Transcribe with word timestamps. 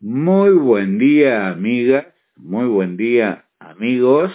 Muy 0.00 0.50
buen 0.50 0.98
día, 0.98 1.48
amigas. 1.48 2.08
Muy 2.36 2.66
buen 2.66 2.98
día, 2.98 3.46
amigos. 3.58 4.30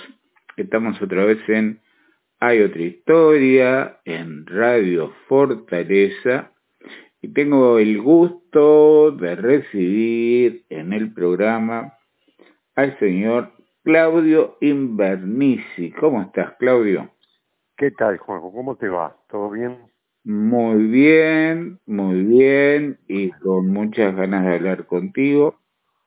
Estamos 0.57 0.99
otra 0.99 1.23
vez 1.23 1.37
en 1.47 1.79
Hay 2.39 2.63
otra 2.63 2.81
historia, 2.81 3.99
en 4.05 4.47
Radio 4.47 5.13
Fortaleza. 5.27 6.51
Y 7.21 7.27
tengo 7.27 7.77
el 7.77 8.01
gusto 8.01 9.11
de 9.11 9.35
recibir 9.35 10.65
en 10.69 10.93
el 10.93 11.13
programa 11.13 11.93
al 12.73 12.97
señor 12.97 13.51
Claudio 13.83 14.57
Invernici. 14.61 15.91
¿Cómo 15.91 16.23
estás, 16.23 16.53
Claudio? 16.57 17.11
¿Qué 17.77 17.91
tal, 17.91 18.17
Juanjo? 18.17 18.51
¿Cómo 18.51 18.77
te 18.77 18.89
va? 18.89 19.15
¿Todo 19.29 19.51
bien? 19.51 19.90
Muy 20.23 20.83
bien, 20.87 21.79
muy 21.87 22.21
bien 22.23 22.99
y 23.07 23.31
con 23.31 23.67
muchas 23.69 24.15
ganas 24.15 24.45
de 24.45 24.53
hablar 24.53 24.85
contigo. 24.85 25.55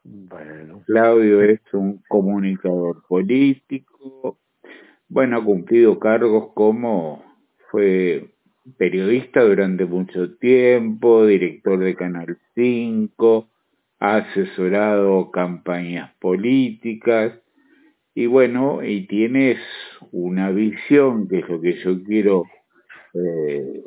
Bueno. 0.05 0.83
Claudio 0.87 1.43
es 1.43 1.61
un 1.73 2.01
comunicador 2.09 3.03
político. 3.09 4.39
Bueno, 5.09 5.39
ha 5.39 5.45
cumplido 5.45 5.98
cargos 5.98 6.53
como 6.55 7.25
fue 7.70 8.30
periodista 8.79 9.42
durante 9.42 9.84
mucho 9.84 10.37
tiempo, 10.37 11.27
director 11.27 11.78
de 11.81 11.97
Canal 11.97 12.39
5, 12.55 13.48
ha 13.98 14.17
asesorado 14.17 15.31
campañas 15.33 16.12
políticas 16.20 17.33
y 18.15 18.27
bueno, 18.27 18.84
y 18.84 19.06
tienes 19.09 19.59
una 20.12 20.51
visión, 20.51 21.27
que 21.28 21.41
es 21.41 21.48
lo 21.48 21.61
que 21.61 21.75
yo 21.83 22.03
quiero 22.05 22.45
eh, 23.15 23.83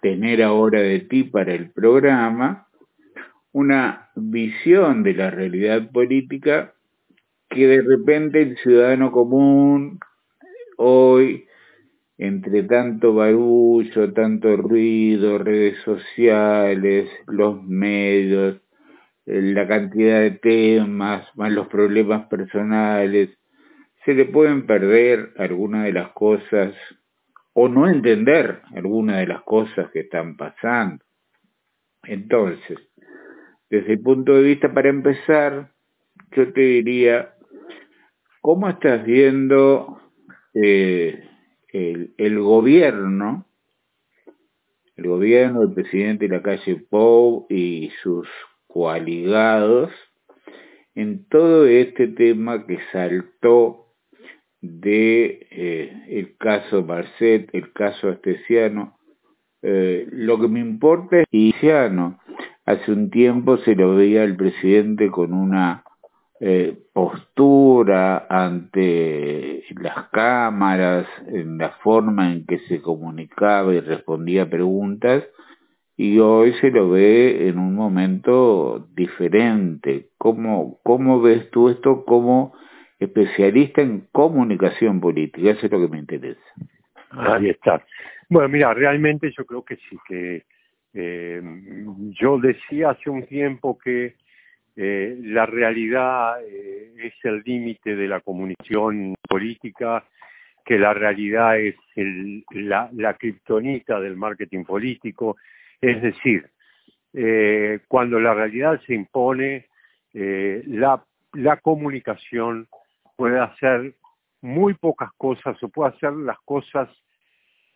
tener 0.00 0.42
ahora 0.42 0.80
de 0.80 1.00
ti 1.00 1.24
para 1.24 1.54
el 1.54 1.70
programa, 1.70 2.68
una 3.52 4.10
visión 4.14 5.02
de 5.02 5.14
la 5.14 5.30
realidad 5.30 5.90
política 5.90 6.74
que 7.48 7.66
de 7.66 7.82
repente 7.82 8.42
el 8.42 8.56
ciudadano 8.58 9.10
común 9.10 9.98
hoy, 10.76 11.46
entre 12.18 12.64
tanto 12.64 13.14
barullo, 13.14 14.12
tanto 14.12 14.56
ruido, 14.56 15.38
redes 15.38 15.78
sociales, 15.84 17.08
los 17.26 17.62
medios, 17.64 18.60
la 19.24 19.66
cantidad 19.66 20.20
de 20.20 20.30
temas, 20.32 21.26
más 21.36 21.52
los 21.52 21.68
problemas 21.68 22.26
personales, 22.26 23.30
se 24.04 24.14
le 24.14 24.24
pueden 24.24 24.66
perder 24.66 25.32
algunas 25.36 25.84
de 25.84 25.92
las 25.92 26.10
cosas 26.10 26.74
o 27.60 27.68
no 27.68 27.88
entender 27.88 28.62
algunas 28.72 29.16
de 29.18 29.26
las 29.26 29.42
cosas 29.42 29.90
que 29.90 30.00
están 30.00 30.36
pasando. 30.36 31.04
Entonces, 32.04 32.78
desde 33.68 33.94
el 33.94 34.00
punto 34.00 34.32
de 34.34 34.42
vista, 34.42 34.72
para 34.72 34.88
empezar, 34.88 35.72
yo 36.36 36.52
te 36.52 36.60
diría, 36.60 37.34
¿cómo 38.42 38.68
estás 38.68 39.04
viendo 39.04 40.00
eh, 40.54 41.28
el, 41.72 42.38
gobierno, 42.38 43.44
el 44.94 45.08
gobierno, 45.08 45.62
el 45.62 45.72
presidente 45.72 46.28
de 46.28 46.36
la 46.36 46.42
calle 46.42 46.76
Pou 46.88 47.48
y 47.50 47.90
sus 48.04 48.28
coaligados 48.68 49.90
en 50.94 51.24
todo 51.24 51.66
este 51.66 52.06
tema 52.06 52.64
que 52.68 52.78
saltó 52.92 53.87
de 54.60 55.46
eh, 55.50 56.04
el 56.08 56.36
caso 56.36 56.84
Marcet, 56.84 57.48
el 57.52 57.72
caso 57.72 58.08
Astesiano. 58.08 58.98
Eh, 59.62 60.06
lo 60.10 60.40
que 60.40 60.48
me 60.48 60.60
importa 60.60 61.18
es 61.18 61.24
Astesiano. 61.24 62.18
Hace 62.64 62.92
un 62.92 63.10
tiempo 63.10 63.56
se 63.58 63.74
lo 63.74 63.94
veía 63.94 64.24
el 64.24 64.36
presidente 64.36 65.10
con 65.10 65.32
una 65.32 65.84
eh, 66.40 66.78
postura 66.92 68.26
ante 68.28 69.64
las 69.80 70.08
cámaras, 70.10 71.06
en 71.26 71.58
la 71.58 71.70
forma 71.82 72.32
en 72.32 72.46
que 72.46 72.58
se 72.60 72.80
comunicaba 72.80 73.74
y 73.74 73.80
respondía 73.80 74.48
preguntas, 74.48 75.24
y 75.96 76.18
hoy 76.20 76.52
se 76.60 76.70
lo 76.70 76.90
ve 76.90 77.48
en 77.48 77.58
un 77.58 77.74
momento 77.74 78.86
diferente. 78.94 80.10
¿Cómo, 80.16 80.78
cómo 80.84 81.20
ves 81.20 81.50
tú 81.50 81.70
esto 81.70 82.04
como 82.04 82.52
especialista 82.98 83.82
en 83.82 84.08
comunicación 84.12 85.00
política? 85.00 85.50
Eso 85.50 85.66
es 85.66 85.72
lo 85.72 85.80
que 85.80 85.88
me 85.88 85.98
interesa. 85.98 86.40
Ahí 87.10 87.50
está. 87.50 87.84
Bueno, 88.28 88.48
mira, 88.48 88.74
realmente 88.74 89.32
yo 89.36 89.44
creo 89.46 89.64
que 89.64 89.76
sí, 89.76 89.96
que 90.06 90.44
eh, 90.94 91.42
yo 92.20 92.38
decía 92.38 92.90
hace 92.90 93.08
un 93.08 93.24
tiempo 93.26 93.78
que 93.78 94.16
eh, 94.76 95.16
la 95.22 95.46
realidad 95.46 96.42
eh, 96.42 96.92
es 96.98 97.14
el 97.24 97.42
límite 97.44 97.96
de 97.96 98.08
la 98.08 98.20
comunicación 98.20 99.14
política, 99.28 100.04
que 100.64 100.78
la 100.78 100.92
realidad 100.92 101.58
es 101.58 101.76
el, 101.96 102.44
la, 102.50 102.90
la 102.92 103.14
kriptonita 103.14 103.98
del 104.00 104.16
marketing 104.16 104.64
político, 104.64 105.36
es 105.80 106.02
decir, 106.02 106.48
eh, 107.14 107.80
cuando 107.88 108.20
la 108.20 108.34
realidad 108.34 108.80
se 108.86 108.94
impone, 108.94 109.66
eh, 110.12 110.62
la, 110.66 111.02
la 111.32 111.56
comunicación 111.56 112.68
puede 113.18 113.40
hacer 113.40 113.96
muy 114.42 114.74
pocas 114.74 115.10
cosas 115.16 115.60
o 115.60 115.68
puede 115.68 115.90
hacer 115.90 116.12
las 116.12 116.38
cosas 116.44 116.88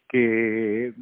que 0.09 0.95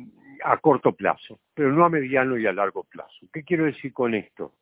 a 0.43 0.57
corto 0.57 0.93
plazo, 0.93 1.39
pero 1.53 1.71
no 1.71 1.85
a 1.85 1.91
mediano 1.91 2.39
y 2.39 2.47
a 2.47 2.53
largo 2.53 2.85
plazo. 2.85 3.27
¿Qué 3.31 3.45
quiero 3.45 3.67
decir 3.67 3.93
con 3.93 4.15
esto? 4.15 4.55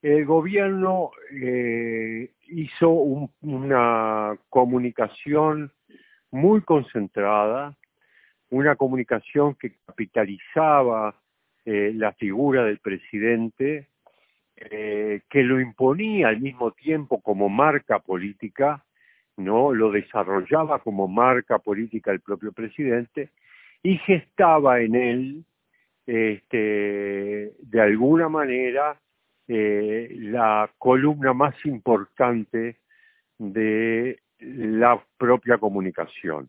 El 0.00 0.24
gobierno 0.24 1.10
eh, 1.32 2.30
hizo 2.46 2.90
un, 2.90 3.30
una 3.40 4.38
comunicación 4.48 5.72
muy 6.30 6.60
concentrada, 6.60 7.76
una 8.50 8.76
comunicación 8.76 9.56
que 9.56 9.74
capitalizaba 9.84 11.20
eh, 11.64 11.90
la 11.96 12.12
figura 12.12 12.64
del 12.64 12.78
presidente, 12.78 13.88
eh, 14.56 15.22
que 15.28 15.42
lo 15.42 15.60
imponía 15.60 16.28
al 16.28 16.40
mismo 16.40 16.70
tiempo 16.72 17.20
como 17.20 17.48
marca 17.48 17.98
política, 17.98 18.84
no 19.36 19.72
lo 19.72 19.90
desarrollaba 19.90 20.78
como 20.78 21.08
marca 21.08 21.58
política 21.58 22.12
el 22.12 22.20
propio 22.20 22.52
presidente 22.52 23.30
y 23.82 23.98
gestaba 23.98 24.80
en 24.80 24.94
él 24.94 25.44
este, 26.06 27.52
de 27.58 27.80
alguna 27.80 28.28
manera 28.28 29.00
eh, 29.48 30.08
la 30.20 30.70
columna 30.78 31.32
más 31.32 31.54
importante 31.64 32.78
de 33.38 34.20
la 34.38 35.02
propia 35.18 35.58
comunicación. 35.58 36.48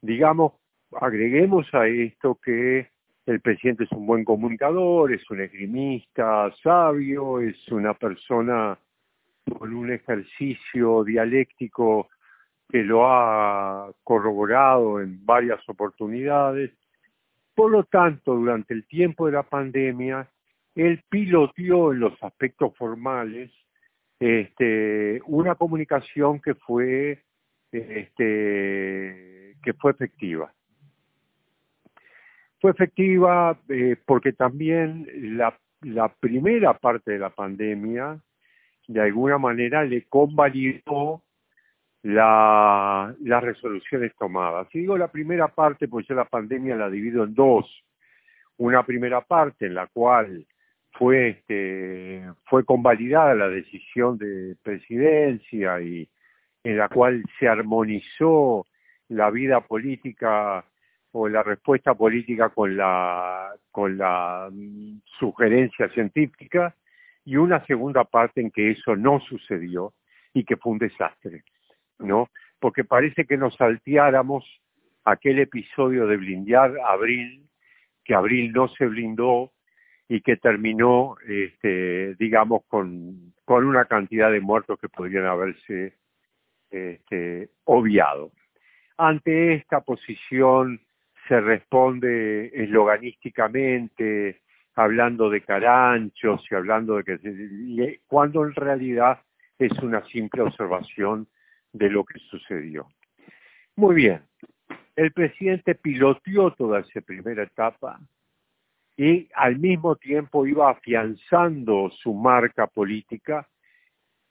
Digamos, 0.00 0.54
agreguemos 1.00 1.72
a 1.74 1.86
esto 1.86 2.38
que 2.42 2.88
el 3.26 3.40
presidente 3.40 3.84
es 3.84 3.92
un 3.92 4.06
buen 4.06 4.24
comunicador, 4.24 5.12
es 5.12 5.28
un 5.30 5.40
esgrimista 5.40 6.52
sabio, 6.62 7.40
es 7.40 7.56
una 7.68 7.94
persona 7.94 8.78
con 9.58 9.74
un 9.74 9.92
ejercicio 9.92 11.04
dialéctico 11.04 12.08
que 12.68 12.82
lo 12.82 13.06
ha 13.06 13.90
corroborado 14.04 15.00
en 15.00 15.24
varias 15.24 15.60
oportunidades. 15.68 16.70
Por 17.54 17.70
lo 17.72 17.84
tanto, 17.84 18.34
durante 18.34 18.74
el 18.74 18.86
tiempo 18.86 19.26
de 19.26 19.32
la 19.32 19.42
pandemia, 19.42 20.28
él 20.74 21.02
piloteó 21.08 21.92
en 21.92 22.00
los 22.00 22.22
aspectos 22.22 22.76
formales 22.76 23.50
este, 24.20 25.20
una 25.26 25.54
comunicación 25.56 26.40
que 26.40 26.54
fue, 26.54 27.24
este, 27.72 29.56
que 29.62 29.72
fue 29.74 29.90
efectiva. 29.92 30.52
Fue 32.60 32.72
efectiva 32.72 33.58
eh, 33.68 33.96
porque 34.04 34.32
también 34.32 35.06
la, 35.36 35.56
primera 36.20 36.74
parte 36.74 37.12
de 37.12 37.18
la 37.18 37.30
pandemia, 37.30 38.18
de 38.86 39.00
alguna 39.00 39.38
manera, 39.38 39.82
le 39.84 40.04
convalidó 40.06 41.22
la, 42.02 43.14
las 43.20 43.42
resoluciones 43.42 44.14
tomadas. 44.16 44.68
Si 44.72 44.80
digo 44.80 44.98
la 44.98 45.08
primera 45.08 45.48
parte, 45.48 45.88
pues 45.88 46.06
yo 46.06 46.14
la 46.14 46.26
pandemia 46.26 46.76
la 46.76 46.90
divido 46.90 47.24
en 47.24 47.34
dos. 47.34 47.66
Una 48.58 48.84
primera 48.84 49.22
parte 49.22 49.66
en 49.66 49.74
la 49.74 49.86
cual 49.86 50.46
fue, 50.92 51.30
este, 51.30 52.22
fue 52.44 52.64
convalidada 52.64 53.34
la 53.34 53.48
decisión 53.48 54.18
de 54.18 54.54
presidencia 54.62 55.80
y 55.80 56.06
en 56.62 56.76
la 56.76 56.90
cual 56.90 57.24
se 57.38 57.48
armonizó 57.48 58.66
la 59.08 59.30
vida 59.30 59.62
política 59.62 60.64
o 61.12 61.28
la 61.28 61.42
respuesta 61.42 61.94
política 61.94 62.50
con 62.50 62.76
la, 62.76 63.52
con 63.70 63.98
la 63.98 64.48
mm, 64.50 65.00
sugerencia 65.18 65.88
científica 65.90 66.74
y 67.24 67.36
una 67.36 67.64
segunda 67.66 68.04
parte 68.04 68.40
en 68.40 68.50
que 68.50 68.70
eso 68.70 68.96
no 68.96 69.20
sucedió 69.20 69.92
y 70.32 70.44
que 70.44 70.56
fue 70.56 70.72
un 70.72 70.78
desastre, 70.78 71.42
¿no? 71.98 72.28
Porque 72.58 72.84
parece 72.84 73.24
que 73.24 73.36
nos 73.36 73.56
salteáramos 73.56 74.44
aquel 75.04 75.40
episodio 75.40 76.06
de 76.06 76.16
blindar 76.16 76.72
Abril, 76.86 77.46
que 78.04 78.14
Abril 78.14 78.52
no 78.52 78.68
se 78.68 78.86
blindó 78.86 79.52
y 80.08 80.20
que 80.22 80.36
terminó, 80.36 81.16
este, 81.26 82.14
digamos, 82.16 82.62
con, 82.66 83.32
con 83.44 83.64
una 83.64 83.84
cantidad 83.84 84.30
de 84.30 84.40
muertos 84.40 84.78
que 84.80 84.88
podrían 84.88 85.26
haberse 85.26 85.94
este, 86.70 87.50
obviado. 87.64 88.32
Ante 88.96 89.54
esta 89.54 89.80
posición 89.80 90.80
se 91.30 91.40
responde 91.40 92.50
esloganísticamente, 92.64 94.40
hablando 94.74 95.30
de 95.30 95.42
caranchos 95.42 96.44
y 96.50 96.54
hablando 96.56 96.96
de 96.96 97.04
que 97.04 98.00
cuando 98.08 98.44
en 98.44 98.52
realidad 98.52 99.20
es 99.56 99.72
una 99.78 100.04
simple 100.06 100.42
observación 100.42 101.28
de 101.72 101.88
lo 101.88 102.04
que 102.04 102.18
sucedió. 102.18 102.88
Muy 103.76 103.94
bien, 103.94 104.22
el 104.96 105.12
presidente 105.12 105.76
piloteó 105.76 106.50
toda 106.50 106.80
esa 106.80 107.00
primera 107.00 107.44
etapa 107.44 108.00
y 108.96 109.28
al 109.36 109.56
mismo 109.56 109.94
tiempo 109.94 110.48
iba 110.48 110.68
afianzando 110.68 111.90
su 111.90 112.12
marca 112.12 112.66
política, 112.66 113.46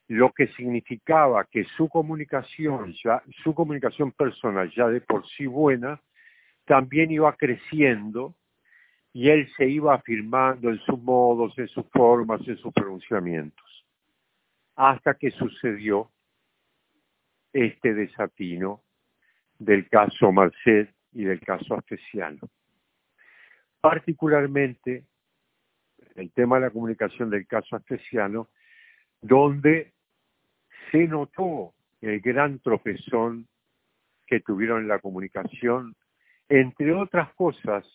lo 0.09 0.33
que 0.33 0.47
significaba 0.47 1.45
que 1.45 1.63
su 1.77 1.87
comunicación, 1.87 2.93
ya, 3.01 3.23
su 3.41 3.53
comunicación 3.53 4.11
personal 4.11 4.69
ya 4.75 4.89
de 4.89 4.99
por 4.99 5.25
sí 5.29 5.45
buena, 5.45 6.01
también 6.69 7.09
iba 7.09 7.35
creciendo 7.35 8.35
y 9.11 9.29
él 9.29 9.49
se 9.57 9.67
iba 9.67 9.95
afirmando 9.95 10.69
en 10.69 10.77
sus 10.81 11.01
modos, 11.01 11.57
en 11.57 11.67
sus 11.67 11.83
formas, 11.89 12.47
en 12.47 12.57
sus 12.57 12.71
pronunciamientos, 12.71 13.87
hasta 14.75 15.15
que 15.15 15.31
sucedió 15.31 16.11
este 17.51 17.95
desatino 17.95 18.83
del 19.57 19.89
caso 19.89 20.31
Marcet 20.31 20.93
y 21.11 21.23
del 21.23 21.39
caso 21.39 21.73
Astesiano. 21.73 22.47
Particularmente 23.81 25.05
el 26.13 26.31
tema 26.33 26.57
de 26.57 26.67
la 26.67 26.69
comunicación 26.69 27.31
del 27.31 27.47
caso 27.47 27.77
Astesiano, 27.77 28.49
donde 29.19 29.91
se 30.91 31.07
notó 31.07 31.73
el 32.01 32.19
gran 32.19 32.59
tropezón 32.59 33.47
que 34.27 34.39
tuvieron 34.41 34.83
en 34.83 34.87
la 34.87 34.99
comunicación 34.99 35.95
entre 36.49 36.93
otras 36.93 37.33
cosas, 37.33 37.85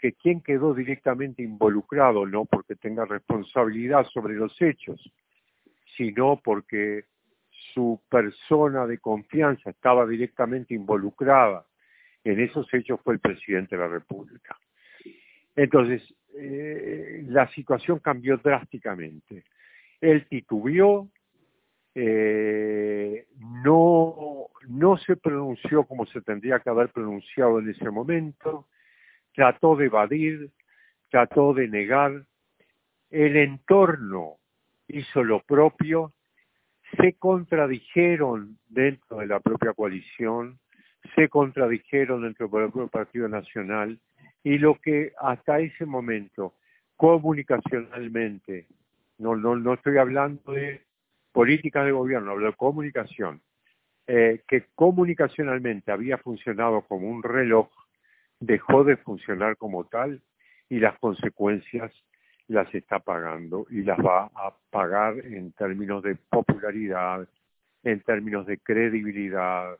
que 0.00 0.12
quien 0.12 0.40
quedó 0.40 0.74
directamente 0.74 1.42
involucrado, 1.42 2.24
no 2.26 2.44
porque 2.44 2.76
tenga 2.76 3.04
responsabilidad 3.04 4.06
sobre 4.06 4.34
los 4.34 4.60
hechos, 4.60 5.00
sino 5.96 6.40
porque 6.42 7.04
su 7.74 8.00
persona 8.08 8.86
de 8.86 8.98
confianza 8.98 9.70
estaba 9.70 10.06
directamente 10.06 10.74
involucrada 10.74 11.66
en 12.26 12.40
esos 12.40 12.72
hechos 12.74 13.00
fue 13.02 13.14
el 13.14 13.20
presidente 13.20 13.76
de 13.76 13.82
la 13.82 13.88
República. 13.88 14.58
Entonces, 15.54 16.02
eh, 16.36 17.24
la 17.28 17.48
situación 17.52 18.00
cambió 18.00 18.36
drásticamente. 18.38 19.44
Él 20.00 20.26
titubeó, 20.28 21.08
eh, 21.94 23.26
no, 23.38 24.05
se 24.98 25.16
pronunció 25.16 25.84
como 25.84 26.06
se 26.06 26.20
tendría 26.20 26.60
que 26.60 26.70
haber 26.70 26.90
pronunciado 26.90 27.58
en 27.58 27.70
ese 27.70 27.90
momento, 27.90 28.66
trató 29.34 29.76
de 29.76 29.86
evadir, 29.86 30.50
trató 31.10 31.54
de 31.54 31.68
negar, 31.68 32.24
el 33.10 33.36
entorno 33.36 34.36
hizo 34.88 35.22
lo 35.22 35.40
propio, 35.40 36.12
se 36.96 37.14
contradijeron 37.14 38.58
dentro 38.68 39.18
de 39.18 39.26
la 39.26 39.40
propia 39.40 39.72
coalición, 39.72 40.58
se 41.14 41.28
contradijeron 41.28 42.22
dentro 42.22 42.48
del 42.48 42.70
propio 42.70 42.88
Partido 42.88 43.28
Nacional 43.28 43.98
y 44.42 44.58
lo 44.58 44.76
que 44.76 45.12
hasta 45.20 45.60
ese 45.60 45.86
momento 45.86 46.54
comunicacionalmente, 46.96 48.66
no, 49.18 49.36
no, 49.36 49.56
no 49.56 49.74
estoy 49.74 49.98
hablando 49.98 50.52
de 50.52 50.82
política 51.32 51.84
de 51.84 51.92
gobierno, 51.92 52.32
hablo 52.32 52.46
de 52.46 52.52
comunicación, 52.54 53.40
eh, 54.06 54.42
que 54.46 54.66
comunicacionalmente 54.74 55.90
había 55.90 56.18
funcionado 56.18 56.82
como 56.82 57.08
un 57.08 57.22
reloj, 57.22 57.68
dejó 58.38 58.84
de 58.84 58.96
funcionar 58.96 59.56
como 59.56 59.84
tal 59.84 60.22
y 60.68 60.78
las 60.78 60.98
consecuencias 60.98 61.92
las 62.48 62.72
está 62.74 63.00
pagando 63.00 63.66
y 63.70 63.82
las 63.82 63.98
va 63.98 64.30
a 64.34 64.54
pagar 64.70 65.18
en 65.24 65.52
términos 65.52 66.02
de 66.02 66.14
popularidad, 66.14 67.26
en 67.82 68.00
términos 68.02 68.46
de 68.46 68.58
credibilidad, 68.58 69.76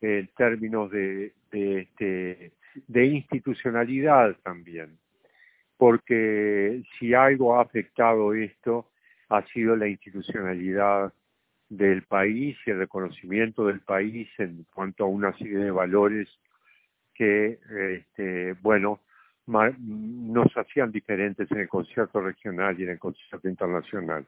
en 0.00 0.28
términos 0.36 0.90
de, 0.90 1.34
este, 1.52 2.52
de 2.86 3.04
institucionalidad 3.06 4.36
también. 4.42 4.98
Porque 5.76 6.82
si 6.98 7.14
algo 7.14 7.56
ha 7.56 7.62
afectado 7.62 8.32
esto 8.32 8.90
ha 9.28 9.42
sido 9.48 9.76
la 9.76 9.88
institucionalidad 9.88 11.12
del 11.68 12.02
país 12.02 12.56
y 12.66 12.70
el 12.70 12.78
reconocimiento 12.78 13.66
del 13.66 13.80
país 13.80 14.28
en 14.38 14.64
cuanto 14.74 15.04
a 15.04 15.08
una 15.08 15.36
serie 15.36 15.58
de 15.58 15.70
valores 15.70 16.28
que, 17.14 17.58
este, 17.90 18.54
bueno, 18.62 19.00
nos 19.46 20.56
hacían 20.56 20.92
diferentes 20.92 21.50
en 21.50 21.58
el 21.58 21.68
concierto 21.68 22.20
regional 22.20 22.78
y 22.78 22.84
en 22.84 22.90
el 22.90 22.98
concierto 22.98 23.48
internacional. 23.48 24.26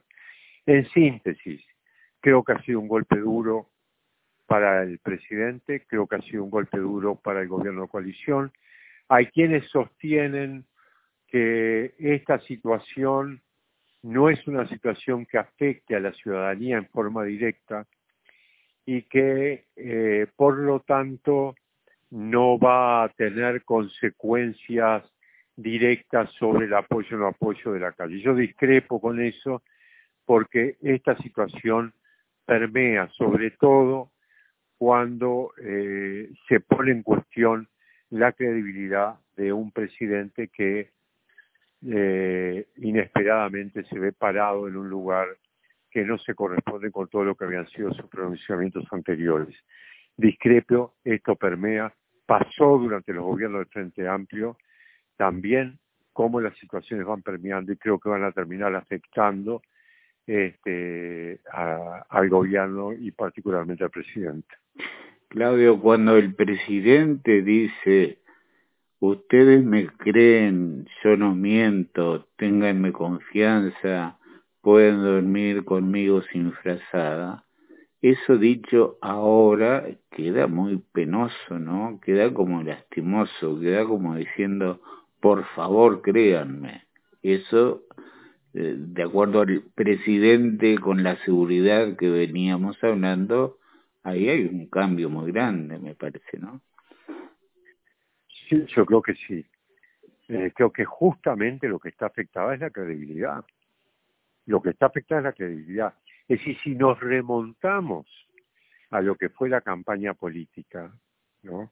En 0.66 0.86
síntesis, 0.90 1.62
creo 2.20 2.42
que 2.42 2.52
ha 2.52 2.62
sido 2.62 2.80
un 2.80 2.88
golpe 2.88 3.16
duro 3.16 3.68
para 4.46 4.82
el 4.82 4.98
presidente, 4.98 5.84
creo 5.86 6.06
que 6.06 6.16
ha 6.16 6.22
sido 6.22 6.44
un 6.44 6.50
golpe 6.50 6.78
duro 6.78 7.14
para 7.14 7.40
el 7.40 7.48
gobierno 7.48 7.82
de 7.82 7.88
coalición. 7.88 8.52
Hay 9.08 9.26
quienes 9.26 9.68
sostienen 9.70 10.64
que 11.28 11.94
esta 11.98 12.40
situación 12.40 13.40
no 14.02 14.30
es 14.30 14.46
una 14.46 14.66
situación 14.68 15.26
que 15.26 15.38
afecte 15.38 15.94
a 15.94 16.00
la 16.00 16.12
ciudadanía 16.12 16.78
en 16.78 16.88
forma 16.88 17.24
directa 17.24 17.86
y 18.86 19.02
que 19.02 19.66
eh, 19.76 20.26
por 20.36 20.58
lo 20.58 20.80
tanto 20.80 21.54
no 22.10 22.58
va 22.58 23.04
a 23.04 23.08
tener 23.10 23.62
consecuencias 23.64 25.04
directas 25.54 26.30
sobre 26.32 26.66
el 26.66 26.74
apoyo 26.74 27.16
o 27.16 27.20
no 27.20 27.26
apoyo 27.28 27.72
de 27.72 27.80
la 27.80 27.92
calle. 27.92 28.20
Yo 28.20 28.34
discrepo 28.34 29.00
con 29.00 29.20
eso 29.20 29.62
porque 30.24 30.76
esta 30.82 31.16
situación 31.18 31.92
permea 32.46 33.08
sobre 33.10 33.50
todo 33.52 34.10
cuando 34.78 35.52
eh, 35.62 36.30
se 36.48 36.60
pone 36.60 36.92
en 36.92 37.02
cuestión 37.02 37.68
la 38.08 38.32
credibilidad 38.32 39.16
de 39.36 39.52
un 39.52 39.70
presidente 39.70 40.48
que 40.48 40.90
eh, 41.86 42.66
inesperadamente 42.76 43.84
se 43.84 43.98
ve 43.98 44.12
parado 44.12 44.68
en 44.68 44.76
un 44.76 44.88
lugar 44.88 45.28
que 45.90 46.04
no 46.04 46.18
se 46.18 46.34
corresponde 46.34 46.90
con 46.90 47.08
todo 47.08 47.24
lo 47.24 47.34
que 47.34 47.44
habían 47.44 47.66
sido 47.68 47.92
sus 47.94 48.06
pronunciamientos 48.06 48.84
anteriores. 48.92 49.56
Discrepo, 50.16 50.94
esto 51.02 51.36
permea, 51.36 51.92
pasó 52.26 52.78
durante 52.78 53.12
los 53.12 53.24
gobiernos 53.24 53.60
del 53.60 53.68
Frente 53.68 54.06
Amplio, 54.06 54.56
también 55.16 55.78
cómo 56.12 56.40
las 56.40 56.56
situaciones 56.58 57.06
van 57.06 57.22
permeando 57.22 57.72
y 57.72 57.76
creo 57.76 57.98
que 57.98 58.08
van 58.08 58.24
a 58.24 58.32
terminar 58.32 58.74
afectando 58.74 59.62
este, 60.26 61.40
al 61.52 62.28
gobierno 62.28 62.92
y 62.92 63.10
particularmente 63.10 63.84
al 63.84 63.90
presidente. 63.90 64.54
Claudio, 65.28 65.80
cuando 65.80 66.16
el 66.16 66.34
presidente 66.34 67.42
dice 67.42 68.18
ustedes 69.00 69.64
me 69.64 69.86
creen, 69.88 70.86
yo 71.02 71.16
no 71.16 71.34
miento, 71.34 72.26
ténganme 72.36 72.92
confianza, 72.92 74.18
pueden 74.60 75.02
dormir 75.02 75.64
conmigo 75.64 76.22
sin 76.22 76.52
frazada. 76.52 77.44
Eso 78.02 78.38
dicho 78.38 78.98
ahora 79.02 79.86
queda 80.10 80.46
muy 80.46 80.82
penoso, 80.92 81.58
¿no? 81.58 82.00
Queda 82.02 82.32
como 82.32 82.62
lastimoso, 82.62 83.58
queda 83.60 83.84
como 83.84 84.16
diciendo, 84.16 84.80
por 85.20 85.44
favor 85.54 86.02
créanme. 86.02 86.84
Eso, 87.22 87.82
eh, 88.54 88.74
de 88.78 89.02
acuerdo 89.02 89.40
al 89.42 89.62
presidente, 89.74 90.78
con 90.78 91.02
la 91.02 91.16
seguridad 91.24 91.96
que 91.96 92.08
veníamos 92.08 92.82
hablando, 92.82 93.58
ahí 94.02 94.28
hay 94.28 94.46
un 94.46 94.66
cambio 94.68 95.10
muy 95.10 95.30
grande, 95.32 95.78
me 95.78 95.94
parece, 95.94 96.38
¿no? 96.38 96.62
Yo 98.50 98.84
creo 98.84 99.02
que 99.02 99.14
sí. 99.14 99.44
Eh, 100.28 100.52
creo 100.54 100.72
que 100.72 100.84
justamente 100.84 101.68
lo 101.68 101.78
que 101.78 101.88
está 101.88 102.06
afectado 102.06 102.52
es 102.52 102.60
la 102.60 102.70
credibilidad. 102.70 103.44
Lo 104.46 104.60
que 104.60 104.70
está 104.70 104.86
afectado 104.86 105.20
es 105.20 105.24
la 105.24 105.32
credibilidad. 105.32 105.94
Es 106.28 106.38
decir, 106.38 106.56
si 106.62 106.74
nos 106.74 106.98
remontamos 107.00 108.06
a 108.90 109.00
lo 109.00 109.14
que 109.14 109.28
fue 109.28 109.48
la 109.48 109.60
campaña 109.60 110.14
política, 110.14 110.92
¿no? 111.42 111.70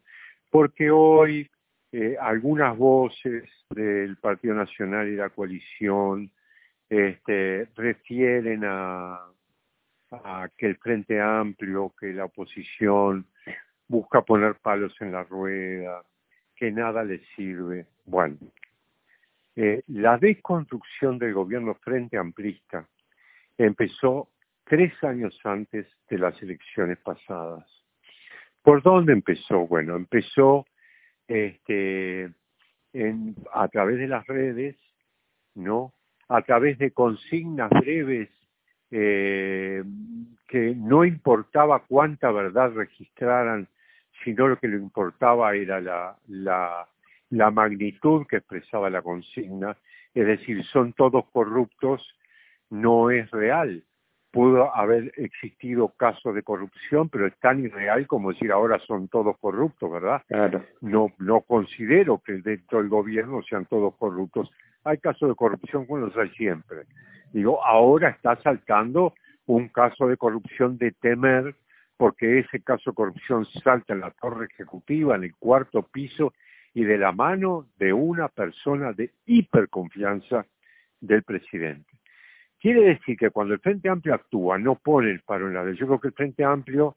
Porque 0.51 0.91
hoy 0.91 1.51
eh, 1.93 2.17
algunas 2.21 2.77
voces 2.77 3.49
del 3.71 4.17
Partido 4.17 4.55
Nacional 4.55 5.09
y 5.09 5.17
la 5.17 5.31
coalición 5.31 6.31
este, 6.89 7.69
refieren 7.75 8.63
a 8.65 9.25
que 10.57 10.67
el 10.67 10.77
Frente 10.79 11.21
Amplio, 11.21 11.93
que 11.99 12.15
la 12.15 12.25
oposición 12.25 13.27
busca 13.89 14.23
poner 14.23 14.57
palos 14.57 14.95
en 15.01 15.13
la 15.13 15.25
rueda, 15.25 16.03
que 16.59 16.73
nada 16.73 17.05
les 17.05 17.23
sirve. 17.37 17.87
Bueno, 18.05 18.37
eh, 19.55 19.83
la 19.89 20.19
desconstrucción 20.19 21.19
del 21.19 21.35
gobierno 21.35 21.75
frente 21.75 22.19
amplista 22.19 22.87
empezó 23.57 24.29
tres 24.65 24.93
años 25.05 25.39
antes 25.45 25.87
de 26.09 26.19
las 26.19 26.41
elecciones 26.43 26.99
pasadas. 26.99 27.67
¿Por 28.63 28.83
dónde 28.83 29.13
empezó? 29.13 29.67
Bueno, 29.67 29.97
empezó 29.97 30.67
este, 31.27 32.31
a 33.53 33.69
través 33.69 33.99
de 33.99 34.09
las 34.09 34.27
redes, 34.27 34.77
¿no? 35.55 35.93
A 36.29 36.43
través 36.43 36.79
de 36.79 36.91
consignas 36.91 37.71
breves 37.71 38.29
eh, 38.91 39.83
que 40.49 40.75
no 40.75 41.05
importaba 41.05 41.85
cuánta 41.87 42.31
verdad 42.31 42.73
registraran, 42.73 43.69
sino 44.25 44.49
lo 44.49 44.57
que 44.59 44.69
le 44.69 44.77
importaba 44.77 45.55
era 45.55 45.81
la, 45.81 46.17
la, 46.29 46.87
la 47.31 47.51
magnitud 47.51 48.27
que 48.27 48.37
expresaba 48.39 48.91
la 48.91 49.03
consigna, 49.03 49.77
es 50.15 50.27
decir, 50.27 50.65
son 50.65 50.93
todos 50.93 51.25
corruptos, 51.31 52.15
no 52.71 53.11
es 53.11 53.31
real 53.31 53.85
pudo 54.31 54.75
haber 54.75 55.13
existido 55.17 55.89
casos 55.97 56.35
de 56.35 56.43
corrupción, 56.43 57.09
pero 57.09 57.27
es 57.27 57.37
tan 57.39 57.65
irreal 57.65 58.07
como 58.07 58.33
decir 58.33 58.53
ahora 58.53 58.79
son 58.87 59.09
todos 59.09 59.37
corruptos, 59.39 59.91
¿verdad? 59.91 60.23
Claro. 60.29 60.65
No, 60.81 61.13
no 61.19 61.41
considero 61.41 62.19
que 62.25 62.35
dentro 62.35 62.79
del 62.79 62.89
gobierno 62.89 63.43
sean 63.43 63.67
todos 63.67 63.95
corruptos. 63.97 64.51
Hay 64.85 64.99
casos 64.99 65.29
de 65.29 65.35
corrupción 65.35 65.87
como 65.87 66.07
los 66.07 66.17
hay 66.17 66.29
siempre. 66.31 66.83
Digo, 67.33 67.65
ahora 67.65 68.11
está 68.11 68.37
saltando 68.43 69.15
un 69.47 69.69
caso 69.69 70.07
de 70.07 70.17
corrupción 70.17 70.77
de 70.79 70.93
temer, 70.93 71.55
porque 71.99 72.39
ese 72.39 72.63
caso 72.63 72.95
corrupción 72.95 73.45
salta 73.45 73.93
en 73.93 74.01
la 74.01 74.13
torre 74.13 74.47
ejecutiva, 74.47 75.17
en 75.17 75.25
el 75.25 75.37
cuarto 75.37 75.83
piso, 75.83 76.33
y 76.73 76.85
de 76.85 76.97
la 76.97 77.13
mano 77.13 77.67
de 77.77 77.93
una 77.93 78.29
persona 78.29 78.93
de 78.93 79.11
hiperconfianza 79.27 80.47
del 81.01 81.25
presidente. 81.25 81.91
Quiere 82.61 82.83
decir 82.83 83.17
que 83.17 83.31
cuando 83.31 83.55
el 83.55 83.61
Frente 83.61 83.89
Amplio 83.89 84.15
actúa, 84.15 84.59
no 84.59 84.77
pone 84.77 85.11
el 85.11 85.21
paro 85.21 85.49
en 85.49 85.55
la 85.55 85.65
ley. 85.65 85.77
Yo 85.77 85.87
creo 85.87 86.01
que 86.01 86.09
el 86.09 86.15
Frente 86.15 86.45
Amplio 86.45 86.97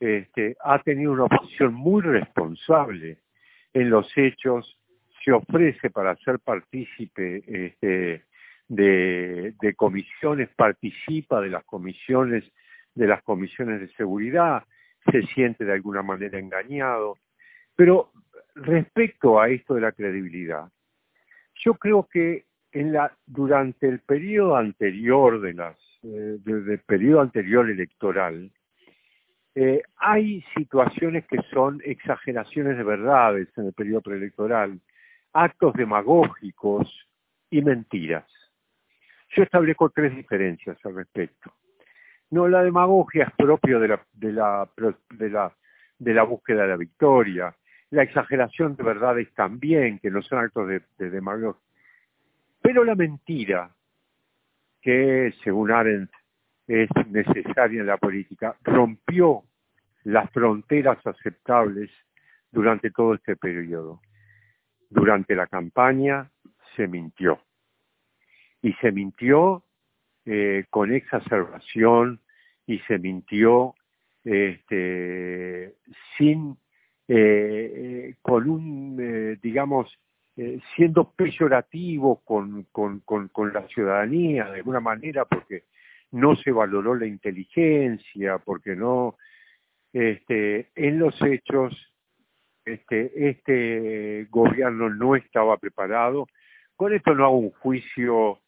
este, 0.00 0.56
ha 0.62 0.80
tenido 0.80 1.12
una 1.12 1.26
posición 1.26 1.74
muy 1.74 2.02
responsable 2.02 3.18
en 3.72 3.90
los 3.90 4.06
hechos, 4.16 4.78
se 5.24 5.32
ofrece 5.32 5.90
para 5.90 6.16
ser 6.16 6.40
partícipe 6.40 7.42
este, 7.46 8.24
de, 8.68 9.74
comisiones, 9.76 10.48
participa 10.56 11.40
de 11.40 11.50
las 11.50 11.64
comisiones, 11.64 12.44
de 12.94 13.06
las 13.06 13.22
comisiones 13.22 13.80
de 13.80 13.88
seguridad, 13.94 14.64
se 15.10 15.22
siente 15.22 15.64
de 15.64 15.72
alguna 15.72 16.02
manera 16.02 16.38
engañado. 16.38 17.16
Pero 17.74 18.10
respecto 18.54 19.40
a 19.40 19.48
esto 19.48 19.74
de 19.74 19.80
la 19.80 19.92
credibilidad, 19.92 20.70
yo 21.54 21.74
creo 21.74 22.08
que 22.10 22.44
durante 23.26 23.88
el 23.88 24.00
periodo 24.00 24.56
anterior 24.56 25.40
de 25.40 25.54
las, 25.54 25.76
eh, 26.02 26.38
periodo 26.86 27.20
anterior 27.20 27.68
electoral, 27.68 28.50
eh, 29.54 29.82
hay 29.96 30.42
situaciones 30.56 31.26
que 31.26 31.38
son 31.52 31.82
exageraciones 31.84 32.78
de 32.78 32.84
verdades 32.84 33.48
en 33.56 33.66
el 33.66 33.72
periodo 33.74 34.00
preelectoral, 34.00 34.80
actos 35.34 35.74
demagógicos 35.74 37.06
y 37.50 37.60
mentiras. 37.60 38.26
Yo 39.28 39.42
establezco 39.42 39.90
tres 39.90 40.16
diferencias 40.16 40.78
al 40.84 40.94
respecto. 40.94 41.52
No, 42.32 42.48
la 42.48 42.62
demagogia 42.62 43.24
es 43.24 43.32
propio 43.36 43.78
de 43.78 43.88
la, 43.88 44.02
de 44.12 44.32
la, 44.32 44.68
de 45.10 45.30
la, 45.30 45.52
de 45.98 46.14
la 46.14 46.22
búsqueda 46.24 46.62
de 46.62 46.68
la 46.68 46.76
victoria. 46.76 47.54
La 47.90 48.02
exageración 48.02 48.74
de 48.74 48.82
verdades 48.82 49.32
también, 49.34 50.00
que 50.00 50.10
no 50.10 50.20
son 50.22 50.40
actos 50.40 50.66
de, 50.66 50.82
de 50.98 51.10
demagogia 51.10 51.60
pero 52.62 52.84
la 52.84 52.94
mentira, 52.94 53.70
que 54.80 55.34
según 55.42 55.72
Arendt 55.72 56.10
es 56.68 56.88
necesaria 57.08 57.80
en 57.80 57.86
la 57.86 57.96
política, 57.96 58.56
rompió 58.62 59.42
las 60.04 60.30
fronteras 60.30 61.04
aceptables 61.04 61.90
durante 62.50 62.90
todo 62.90 63.14
este 63.14 63.36
periodo. 63.36 64.00
Durante 64.88 65.34
la 65.34 65.48
campaña 65.48 66.30
se 66.76 66.86
mintió. 66.86 67.40
Y 68.62 68.72
se 68.74 68.92
mintió 68.92 69.64
eh, 70.24 70.64
con 70.70 70.94
exacerbación 70.94 72.20
y 72.72 72.78
se 72.80 72.98
mintió 72.98 73.74
este, 74.24 75.74
sin, 76.16 76.56
eh, 77.08 77.72
eh, 77.74 78.14
con 78.22 78.48
un, 78.48 79.38
digamos, 79.42 79.98
eh, 80.36 80.58
siendo 80.74 81.12
peyorativo 81.12 82.22
con, 82.24 82.66
con, 82.72 83.00
con, 83.00 83.52
la 83.52 83.66
ciudadanía 83.68 84.46
de 84.46 84.58
alguna 84.58 84.80
manera 84.80 85.26
porque 85.26 85.64
no 86.12 86.34
se 86.36 86.50
valoró 86.50 86.94
la 86.94 87.06
inteligencia, 87.06 88.38
porque 88.38 88.74
no, 88.74 89.16
este, 89.92 90.70
en 90.74 90.98
los 90.98 91.20
hechos, 91.22 91.74
este, 92.64 93.28
este 93.28 94.26
gobierno 94.30 94.88
no 94.88 95.16
estaba 95.16 95.58
preparado. 95.58 96.26
Con 96.76 96.94
esto 96.94 97.14
no 97.14 97.24
hago 97.24 97.38
un 97.38 97.50
juicio 97.50 98.38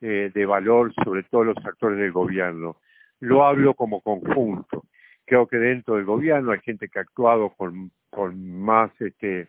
de 0.00 0.46
valor 0.46 0.92
sobre 1.04 1.22
todos 1.22 1.46
los 1.46 1.56
actores 1.64 1.96
del 1.96 2.10
gobierno, 2.10 2.76
lo 3.22 3.44
hablo 3.44 3.74
como 3.74 4.00
conjunto. 4.00 4.84
Creo 5.24 5.46
que 5.46 5.56
dentro 5.56 5.94
del 5.94 6.04
gobierno 6.04 6.50
hay 6.50 6.60
gente 6.60 6.88
que 6.88 6.98
ha 6.98 7.02
actuado 7.02 7.50
con, 7.50 7.92
más 8.34 8.90
este, 9.00 9.48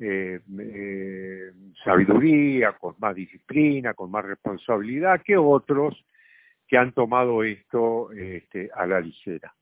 eh, 0.00 0.40
eh, 0.58 1.52
sabiduría, 1.84 2.72
con 2.72 2.96
más 2.98 3.14
disciplina, 3.14 3.94
con 3.94 4.10
más 4.10 4.24
responsabilidad 4.24 5.22
que 5.22 5.36
otros 5.36 6.04
que 6.66 6.76
han 6.76 6.90
tomado 6.92 7.44
esto 7.44 8.10
este, 8.10 8.70
a 8.74 8.86
la 8.86 9.00
ligera. 9.00 9.54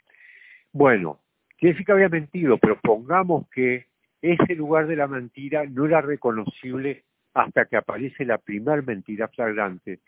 Bueno, 0.73 1.21
que 1.59 1.77
había 1.93 2.09
mentido, 2.09 2.57
pero 2.57 2.81
pongamos 2.81 3.47
que 3.51 3.89
ese 4.23 4.55
lugar 4.55 4.87
de 4.87 4.97
la 4.97 5.07
mentira 5.07 5.65
no 5.67 5.85
era 5.85 6.01
reconocible 6.01 7.05
hasta 7.35 7.67
que 7.67 7.77
aparece 7.77 8.25
la 8.25 8.39
primera 8.39 8.81
mentira 8.81 9.29
flagrante, 9.29 10.01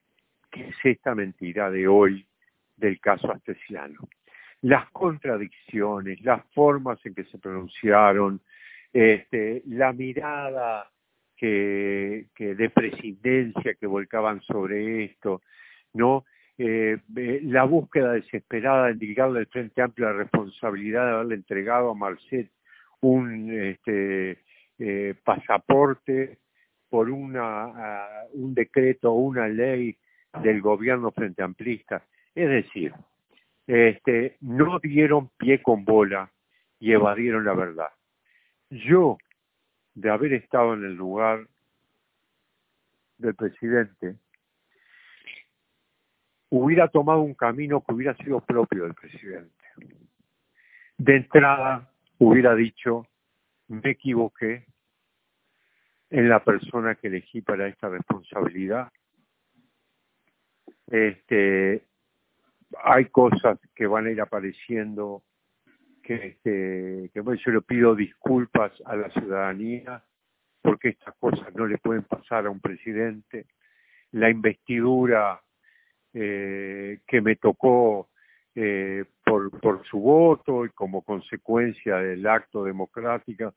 que 0.50 0.68
es 0.68 0.76
esta 0.84 1.14
mentira 1.14 1.70
de 1.70 1.86
hoy 1.86 2.26
del 2.76 3.00
caso 3.00 3.30
astesiano. 3.32 4.08
Las 4.62 4.90
contradicciones, 4.90 6.20
las 6.22 6.44
formas 6.52 6.98
en 7.04 7.14
que 7.14 7.24
se 7.24 7.38
pronunciaron, 7.38 8.40
este, 8.92 9.62
la 9.66 9.92
mirada 9.92 10.90
que, 11.36 12.26
de 12.38 12.70
presidencia 12.70 13.74
que 13.74 13.86
volcaban 13.86 14.40
sobre 14.42 15.04
esto, 15.04 15.42
¿no? 15.92 16.24
Eh, 16.58 16.96
eh, 17.16 17.40
la 17.42 17.64
búsqueda 17.64 18.12
desesperada 18.12 18.86
de 18.86 18.92
indicarle 18.92 19.40
al 19.40 19.46
Frente 19.46 19.82
Amplio 19.82 20.06
la 20.06 20.14
responsabilidad 20.14 21.04
de 21.04 21.12
haberle 21.12 21.34
entregado 21.34 21.90
a 21.90 21.94
Marcet 21.94 22.50
un 23.02 23.52
este, 23.52 24.38
eh, 24.78 25.14
pasaporte 25.22 26.38
por 26.88 27.10
un 27.10 27.34
decreto 28.54 29.12
o 29.12 29.18
una 29.18 29.48
ley 29.48 29.98
del 30.42 30.62
gobierno 30.62 31.10
Frente 31.10 31.42
Amplista. 31.42 32.02
Es 32.36 32.48
decir, 32.48 32.94
este, 33.66 34.36
no 34.40 34.78
dieron 34.78 35.30
pie 35.36 35.60
con 35.60 35.84
bola 35.84 36.30
y 36.78 36.92
evadieron 36.92 37.44
la 37.44 37.54
verdad 37.54 37.88
yo, 38.70 39.18
de 39.94 40.10
haber 40.10 40.32
estado 40.34 40.74
en 40.74 40.84
el 40.84 40.94
lugar 40.94 41.46
del 43.18 43.34
presidente, 43.34 44.16
hubiera 46.50 46.88
tomado 46.88 47.20
un 47.20 47.34
camino 47.34 47.82
que 47.82 47.94
hubiera 47.94 48.16
sido 48.16 48.40
propio 48.40 48.84
del 48.84 48.94
presidente. 48.94 49.50
De 50.98 51.16
entrada, 51.16 51.90
hubiera 52.18 52.54
dicho, 52.54 53.06
me 53.68 53.90
equivoqué 53.90 54.66
en 56.10 56.28
la 56.28 56.42
persona 56.42 56.94
que 56.94 57.08
elegí 57.08 57.42
para 57.42 57.66
esta 57.68 57.88
responsabilidad. 57.88 58.90
Este, 60.86 61.84
hay 62.82 63.06
cosas 63.06 63.58
que 63.74 63.86
van 63.86 64.06
a 64.06 64.10
ir 64.10 64.20
apareciendo 64.20 65.22
que, 66.02 66.38
que, 66.42 67.10
yo 67.14 67.52
le 67.52 67.62
pido 67.62 67.94
disculpas 67.94 68.72
a 68.84 68.94
la 68.96 69.10
ciudadanía 69.10 70.02
porque 70.62 70.90
estas 70.90 71.14
cosas 71.16 71.54
no 71.54 71.66
le 71.66 71.78
pueden 71.78 72.04
pasar 72.04 72.46
a 72.46 72.50
un 72.50 72.60
presidente. 72.60 73.46
La 74.12 74.30
investidura 74.30 75.40
eh, 76.12 77.00
que 77.06 77.20
me 77.20 77.36
tocó 77.36 78.08
eh, 78.54 79.04
por, 79.24 79.86
su 79.86 80.00
voto 80.00 80.64
y 80.64 80.70
como 80.70 81.02
consecuencia 81.02 81.96
del 81.96 82.26
acto 82.26 82.64
democrático 82.64 83.54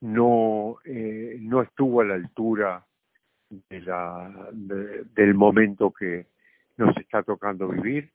no, 0.00 0.78
eh, 0.84 1.36
no 1.40 1.62
estuvo 1.62 2.00
a 2.00 2.04
la 2.04 2.14
altura 2.14 2.84
del 3.68 5.34
momento 5.34 5.92
que 5.92 6.26
nos 6.76 6.96
está 6.96 7.22
tocando 7.22 7.68
vivir, 7.68 8.10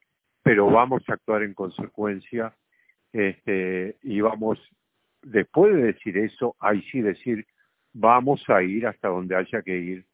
pero 0.45 0.69
vamos 0.69 1.01
a 1.09 1.13
actuar 1.13 1.41
en 1.41 1.55
consecuencia 1.55 2.53
este, 3.11 3.97
y 4.03 4.21
vamos, 4.21 4.59
después 5.23 5.75
de 5.75 5.93
decir 5.93 6.19
eso, 6.19 6.55
ahí 6.59 6.83
sí 6.91 7.01
decir, 7.01 7.47
vamos 7.93 8.47
a 8.47 8.61
ir 8.61 8.85
hasta 8.85 9.07
donde 9.07 9.35
haya 9.35 9.63
que 9.63 9.75
ir 9.75 10.05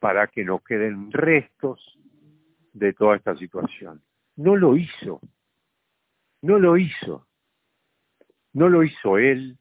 para 0.00 0.26
que 0.26 0.44
no 0.44 0.58
queden 0.58 1.10
restos 1.10 1.80
de 2.74 2.92
toda 2.92 3.16
esta 3.16 3.34
situación. 3.36 4.02
No 4.36 4.54
lo 4.54 4.76
hizo, 4.76 5.22
no 6.42 6.58
lo 6.58 6.76
hizo, 6.76 7.26
no 8.52 8.68
lo 8.68 8.82
hizo 8.82 9.16
él, 9.16 9.56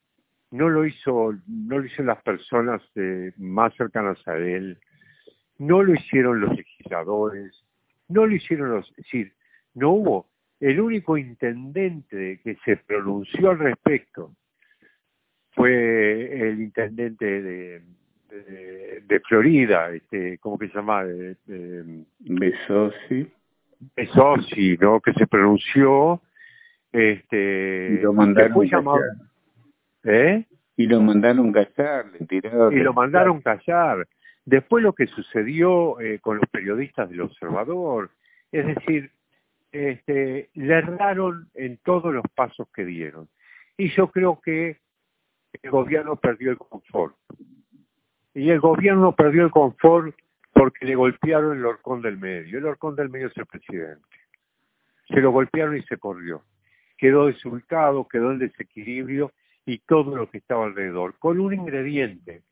no 0.51 0.67
lo 0.67 0.85
hizo, 0.85 1.33
no 1.47 1.79
lo 1.79 1.85
hicieron 1.85 2.07
las 2.07 2.21
personas 2.23 2.81
eh, 2.95 3.31
más 3.37 3.73
cercanas 3.75 4.17
a 4.27 4.35
él, 4.35 4.77
no 5.59 5.81
lo 5.81 5.93
hicieron 5.93 6.41
los 6.41 6.53
legisladores, 6.57 7.63
no 8.09 8.25
lo 8.25 8.35
hicieron 8.35 8.69
los, 8.69 8.93
no 9.75 9.91
hubo, 9.91 10.27
el 10.59 10.79
único 10.79 11.17
intendente 11.17 12.39
que 12.43 12.57
se 12.63 12.77
pronunció 12.77 13.51
al 13.51 13.59
respecto 13.59 14.31
fue 15.51 16.49
el 16.49 16.61
intendente 16.61 17.41
de, 17.41 17.81
de, 19.07 19.19
Florida, 19.27 19.91
este, 19.91 20.37
¿cómo 20.39 20.57
que 20.57 20.67
se 20.69 20.75
llama? 20.75 21.03
Besosi. 22.19 23.31
Besosi, 23.95 24.77
¿no? 24.79 24.99
Que 25.01 25.13
se 25.13 25.27
pronunció, 25.27 26.21
este, 26.91 27.97
y 27.99 28.01
lo 28.01 28.13
mandaron 28.13 28.65
llamado, 28.65 29.03
¿eh? 30.03 30.45
Y 30.75 30.87
lo 30.87 31.01
mandaron 31.01 31.51
callar, 31.51 32.05
Y 32.29 32.77
lo 32.77 32.93
mandaron 32.93 33.41
callar. 33.41 34.07
Después 34.45 34.83
lo 34.83 34.93
que 34.93 35.07
sucedió 35.07 35.99
eh, 35.99 36.19
con 36.19 36.37
los 36.37 36.49
periodistas 36.49 37.09
del 37.09 37.21
Observador, 37.21 38.09
es 38.51 38.65
decir, 38.65 39.11
este, 39.73 40.51
le 40.53 40.73
erraron 40.73 41.49
en 41.55 41.77
todos 41.77 42.13
los 42.13 42.23
pasos 42.35 42.67
que 42.73 42.85
dieron. 42.85 43.27
Y 43.75 43.89
yo 43.89 44.09
creo 44.11 44.39
que 44.39 44.79
el 45.61 45.71
gobierno 45.71 46.15
perdió 46.15 46.51
el 46.51 46.57
confort. 46.57 47.17
Y 48.35 48.49
el 48.51 48.59
gobierno 48.59 49.15
perdió 49.15 49.43
el 49.43 49.51
confort 49.51 50.15
porque 50.53 50.85
le 50.85 50.95
golpearon 50.95 51.57
el 51.57 51.65
horcón 51.65 52.01
del 52.01 52.17
medio. 52.17 52.59
El 52.59 52.65
horcón 52.65 52.95
del 52.95 53.09
medio 53.09 53.27
es 53.27 53.37
el 53.37 53.47
presidente. 53.47 54.07
Se 55.07 55.19
lo 55.19 55.31
golpearon 55.31 55.75
y 55.75 55.81
se 55.83 55.97
corrió. 55.97 56.43
Quedó 56.95 57.25
desultado, 57.25 58.07
quedó 58.07 58.31
en 58.31 58.39
desequilibrio 58.39 59.33
y 59.65 59.79
todo 59.79 60.15
lo 60.15 60.29
que 60.29 60.37
estaba 60.37 60.65
alrededor, 60.65 61.17
con 61.17 61.39
un 61.39 61.53
ingrediente 61.53 62.43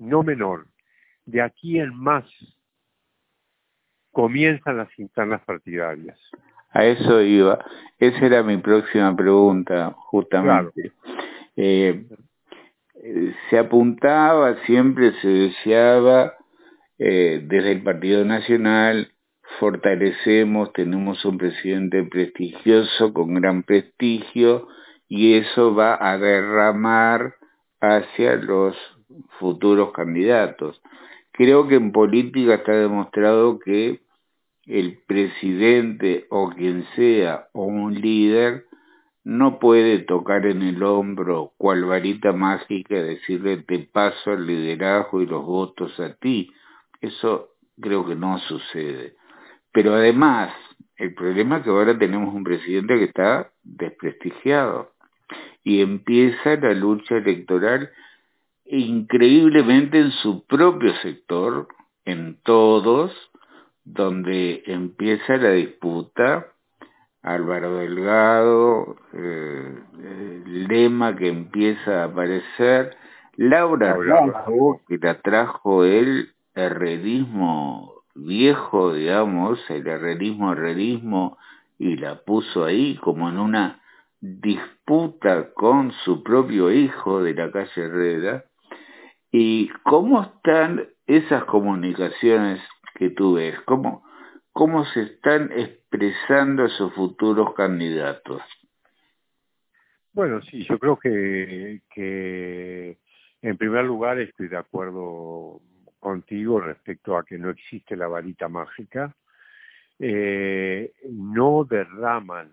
no 0.00 0.22
menor. 0.22 0.66
De 1.24 1.42
aquí 1.42 1.78
en 1.78 1.94
más 1.94 2.24
comienzan 4.10 4.78
las 4.78 4.98
internas 4.98 5.42
partidarias. 5.44 6.18
A 6.76 6.84
eso 6.84 7.22
iba. 7.22 7.58
Esa 7.98 8.26
era 8.26 8.42
mi 8.42 8.58
próxima 8.58 9.16
pregunta, 9.16 9.94
justamente. 9.96 10.92
Eh, 11.56 12.04
se 13.48 13.58
apuntaba, 13.58 14.56
siempre 14.66 15.12
se 15.22 15.28
deseaba 15.28 16.34
eh, 16.98 17.40
desde 17.44 17.72
el 17.72 17.82
Partido 17.82 18.26
Nacional, 18.26 19.10
fortalecemos, 19.58 20.70
tenemos 20.74 21.24
un 21.24 21.38
presidente 21.38 22.04
prestigioso, 22.04 23.14
con 23.14 23.32
gran 23.32 23.62
prestigio, 23.62 24.68
y 25.08 25.38
eso 25.38 25.74
va 25.74 25.96
a 25.98 26.18
derramar 26.18 27.36
hacia 27.80 28.36
los 28.36 28.76
futuros 29.38 29.92
candidatos. 29.92 30.82
Creo 31.32 31.68
que 31.68 31.76
en 31.76 31.90
política 31.90 32.56
está 32.56 32.72
demostrado 32.72 33.58
que 33.60 34.00
el 34.66 34.98
presidente 35.06 36.26
o 36.30 36.50
quien 36.50 36.84
sea 36.96 37.48
o 37.52 37.64
un 37.64 37.94
líder 38.00 38.64
no 39.24 39.58
puede 39.58 40.00
tocar 40.00 40.46
en 40.46 40.62
el 40.62 40.82
hombro 40.82 41.52
cual 41.56 41.84
varita 41.84 42.32
mágica 42.32 42.94
decirle 42.94 43.58
te 43.58 43.80
paso 43.80 44.32
el 44.32 44.46
liderazgo 44.46 45.20
y 45.20 45.26
los 45.26 45.44
votos 45.44 45.98
a 45.98 46.14
ti. 46.14 46.52
Eso 47.00 47.50
creo 47.80 48.06
que 48.06 48.14
no 48.14 48.38
sucede. 48.38 49.14
Pero 49.72 49.94
además, 49.94 50.52
el 50.96 51.14
problema 51.14 51.58
es 51.58 51.64
que 51.64 51.70
ahora 51.70 51.98
tenemos 51.98 52.34
un 52.34 52.44
presidente 52.44 52.98
que 52.98 53.04
está 53.04 53.50
desprestigiado 53.62 54.92
y 55.62 55.80
empieza 55.80 56.56
la 56.56 56.72
lucha 56.72 57.16
electoral 57.16 57.90
increíblemente 58.64 59.98
en 59.98 60.10
su 60.12 60.44
propio 60.46 60.94
sector, 61.02 61.68
en 62.04 62.38
todos, 62.42 63.12
donde 63.86 64.64
empieza 64.66 65.36
la 65.36 65.52
disputa 65.52 66.48
Álvaro 67.22 67.78
Delgado, 67.78 68.96
eh, 69.12 69.78
el 69.98 70.68
lema 70.68 71.16
que 71.16 71.28
empieza 71.28 72.02
a 72.02 72.04
aparecer, 72.04 72.96
Laura 73.36 73.96
Rajo, 73.96 74.80
que 74.88 74.98
la 74.98 75.20
trajo 75.20 75.84
el 75.84 76.34
herrerismo 76.54 78.02
viejo, 78.14 78.92
digamos, 78.92 79.58
el 79.70 79.86
herrerismo 79.86 80.52
herrerismo, 80.52 81.38
y 81.78 81.96
la 81.96 82.22
puso 82.24 82.64
ahí 82.64 82.96
como 82.96 83.28
en 83.28 83.38
una 83.38 83.82
disputa 84.20 85.52
con 85.52 85.92
su 86.04 86.22
propio 86.22 86.72
hijo 86.72 87.22
de 87.22 87.34
la 87.34 87.50
calle 87.50 87.82
Herrera. 87.82 88.44
¿Y 89.30 89.68
cómo 89.84 90.22
están 90.22 90.88
esas 91.06 91.44
comunicaciones 91.44 92.60
que 92.98 93.10
tú 93.10 93.34
ves? 93.34 93.58
¿Cómo, 93.66 94.04
cómo 94.52 94.84
se 94.86 95.02
están 95.02 95.52
expresando 95.52 96.64
esos 96.64 96.92
futuros 96.94 97.54
candidatos? 97.54 98.42
Bueno, 100.12 100.40
sí, 100.42 100.64
yo 100.64 100.78
creo 100.78 100.98
que, 100.98 101.82
que 101.94 102.98
en 103.42 103.56
primer 103.56 103.84
lugar 103.84 104.18
estoy 104.18 104.48
de 104.48 104.56
acuerdo 104.56 105.60
contigo 105.98 106.60
respecto 106.60 107.16
a 107.16 107.24
que 107.24 107.38
no 107.38 107.50
existe 107.50 107.96
la 107.96 108.06
varita 108.06 108.48
mágica. 108.48 109.14
Eh, 109.98 110.92
no 111.10 111.64
derraman 111.64 112.52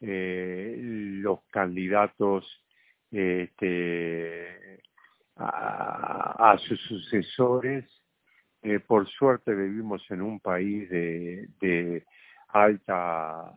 eh, 0.00 0.76
los 0.78 1.40
candidatos 1.50 2.44
este, 3.10 4.82
a, 5.36 6.56
sus 6.58 6.80
sucesores. 6.82 7.84
Eh, 8.64 8.80
por 8.80 9.06
suerte 9.06 9.54
vivimos 9.54 10.02
en 10.10 10.22
un 10.22 10.40
país 10.40 10.88
de, 10.88 12.02
alta 12.48 13.52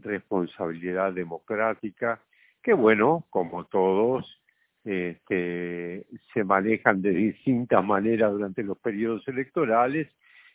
responsabilidad 0.00 1.12
democrática, 1.12 2.20
que 2.60 2.72
bueno, 2.72 3.24
como 3.30 3.66
todos, 3.66 4.42
este, 4.84 6.06
se 6.34 6.42
manejan 6.42 7.02
de 7.02 7.10
distintas 7.10 7.84
maneras 7.84 8.32
durante 8.32 8.64
los 8.64 8.76
periodos 8.78 9.28
electorales 9.28 10.08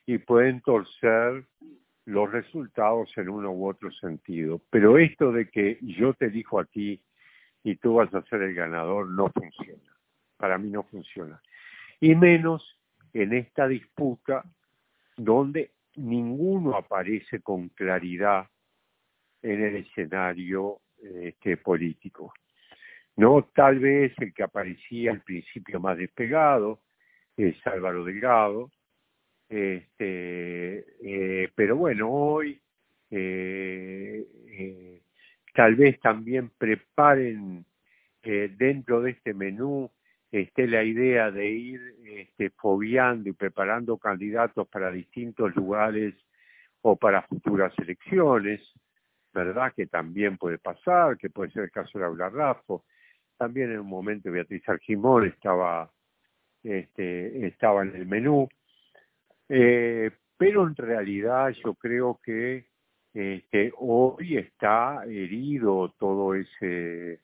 y 0.06 0.18
pueden 0.18 0.60
torcer 0.60 1.46
los 2.04 2.30
resultados 2.30 3.10
en 3.18 3.30
uno 3.30 3.52
u 3.52 3.70
otro 3.70 3.89
sentido. 3.92 4.60
Pero 4.70 4.98
esto 4.98 5.32
de 5.32 5.50
que 5.50 5.78
yo 5.82 6.13
te 6.13 6.26
elijo 6.26 6.60
a 6.60 6.66
ti 6.66 7.02
y 7.63 7.76
tú 7.78 7.96
vas 7.96 8.13
a 8.13 8.24
ser 8.24 8.42
el 8.42 8.54
ganador 8.54 9.08
no 9.08 9.30
funciona. 9.30 9.96
Para 10.36 10.58
mí 10.58 10.70
no 10.70 10.84
funciona. 10.84 11.42
Y 12.02 12.16
menos 12.16 12.78
en 13.13 13.34
esta 13.34 13.67
disputa 13.67 14.43
donde 15.15 15.71
ninguno 15.95 16.76
aparece 16.76 17.41
con 17.41 17.69
claridad 17.69 18.47
en 19.41 19.63
el 19.63 19.76
escenario 19.78 20.80
este, 21.02 21.58
político. 21.58 22.34
No 23.15 23.49
tal 23.54 23.80
vez 23.80 24.13
el 24.17 24.34
que 24.34 24.43
aparecía 24.43 25.12
al 25.12 25.21
principio 25.21 25.80
más 25.80 25.97
despegado 25.97 26.82
es 27.38 27.56
Álvaro 27.67 28.04
Delgado, 28.04 28.71
este, 29.49 30.86
eh, 31.04 31.49
pero 31.54 31.76
bueno, 31.76 32.10
hoy 32.10 32.60
eh, 33.12 34.26
eh, 34.47 35.02
tal 35.54 35.76
vez 35.76 35.99
también 35.99 36.49
preparen 36.58 37.65
dentro 38.23 39.02
de 39.02 39.12
este 39.12 39.34
menú 39.34 39.91
esté 40.41 40.67
la 40.67 40.84
idea 40.84 41.30
de 41.30 41.48
ir 41.48 41.96
este, 42.06 42.50
fobiando 42.50 43.30
y 43.30 43.34
preparando 43.34 43.98
candidatos 43.98 44.67
para 44.67 44.89
distintos 44.91 45.56
lugares 45.56 46.15
o 46.82 46.96
para 46.96 47.22
futuras 47.22 47.72
elecciones, 47.78 48.60
¿verdad? 49.32 49.72
Que 49.76 49.86
también 49.86 50.38
puede 50.38 50.58
pasar, 50.58 51.17
que 51.17 51.30
puede 51.30 51.52
ser 51.52 51.65
el 51.65 51.72
caso 51.72 52.00
de 52.00 52.06
Laura 52.06 52.30
Raffo. 52.30 52.84
También 53.38 53.72
en 53.72 53.80
un 53.82 53.88
momento 53.88 54.32
Beatriz 54.32 54.67
Argimón 54.67 55.28
estaba, 55.28 55.91
este, 56.63 57.46
estaba 57.46 57.84
en 57.84 57.96
el 57.96 58.08
menú. 58.08 58.50
Eh, 59.50 60.10
pero 60.36 60.67
en 60.67 60.76
realidad 60.76 61.52
yo 61.63 61.76
creo 61.76 62.19
que 62.24 62.65
este, 63.13 63.72
hoy 63.78 64.38
está 64.38 65.04
herido 65.06 65.93
todo 66.00 66.34
ese, 66.34 67.19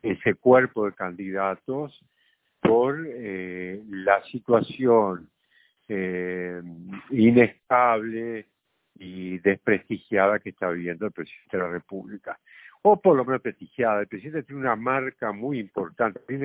ese 0.00 0.34
cuerpo 0.36 0.86
de 0.86 0.94
candidatos 0.94 2.02
por 2.66 3.06
eh, 3.06 3.82
la 3.88 4.22
situación 4.24 5.28
eh, 5.88 6.60
inestable 7.10 8.46
y 8.98 9.38
desprestigiada 9.38 10.38
que 10.38 10.50
está 10.50 10.70
viviendo 10.70 11.06
el 11.06 11.12
presidente 11.12 11.56
de 11.56 11.62
la 11.62 11.70
República. 11.70 12.38
O 12.82 13.00
por 13.00 13.16
lo 13.16 13.24
menos 13.24 13.42
prestigiada. 13.42 14.00
El 14.00 14.08
presidente 14.08 14.44
tiene 14.44 14.62
una 14.62 14.76
marca 14.76 15.32
muy 15.32 15.58
importante. 15.58 16.20
A 16.20 16.32
mí 16.32 16.38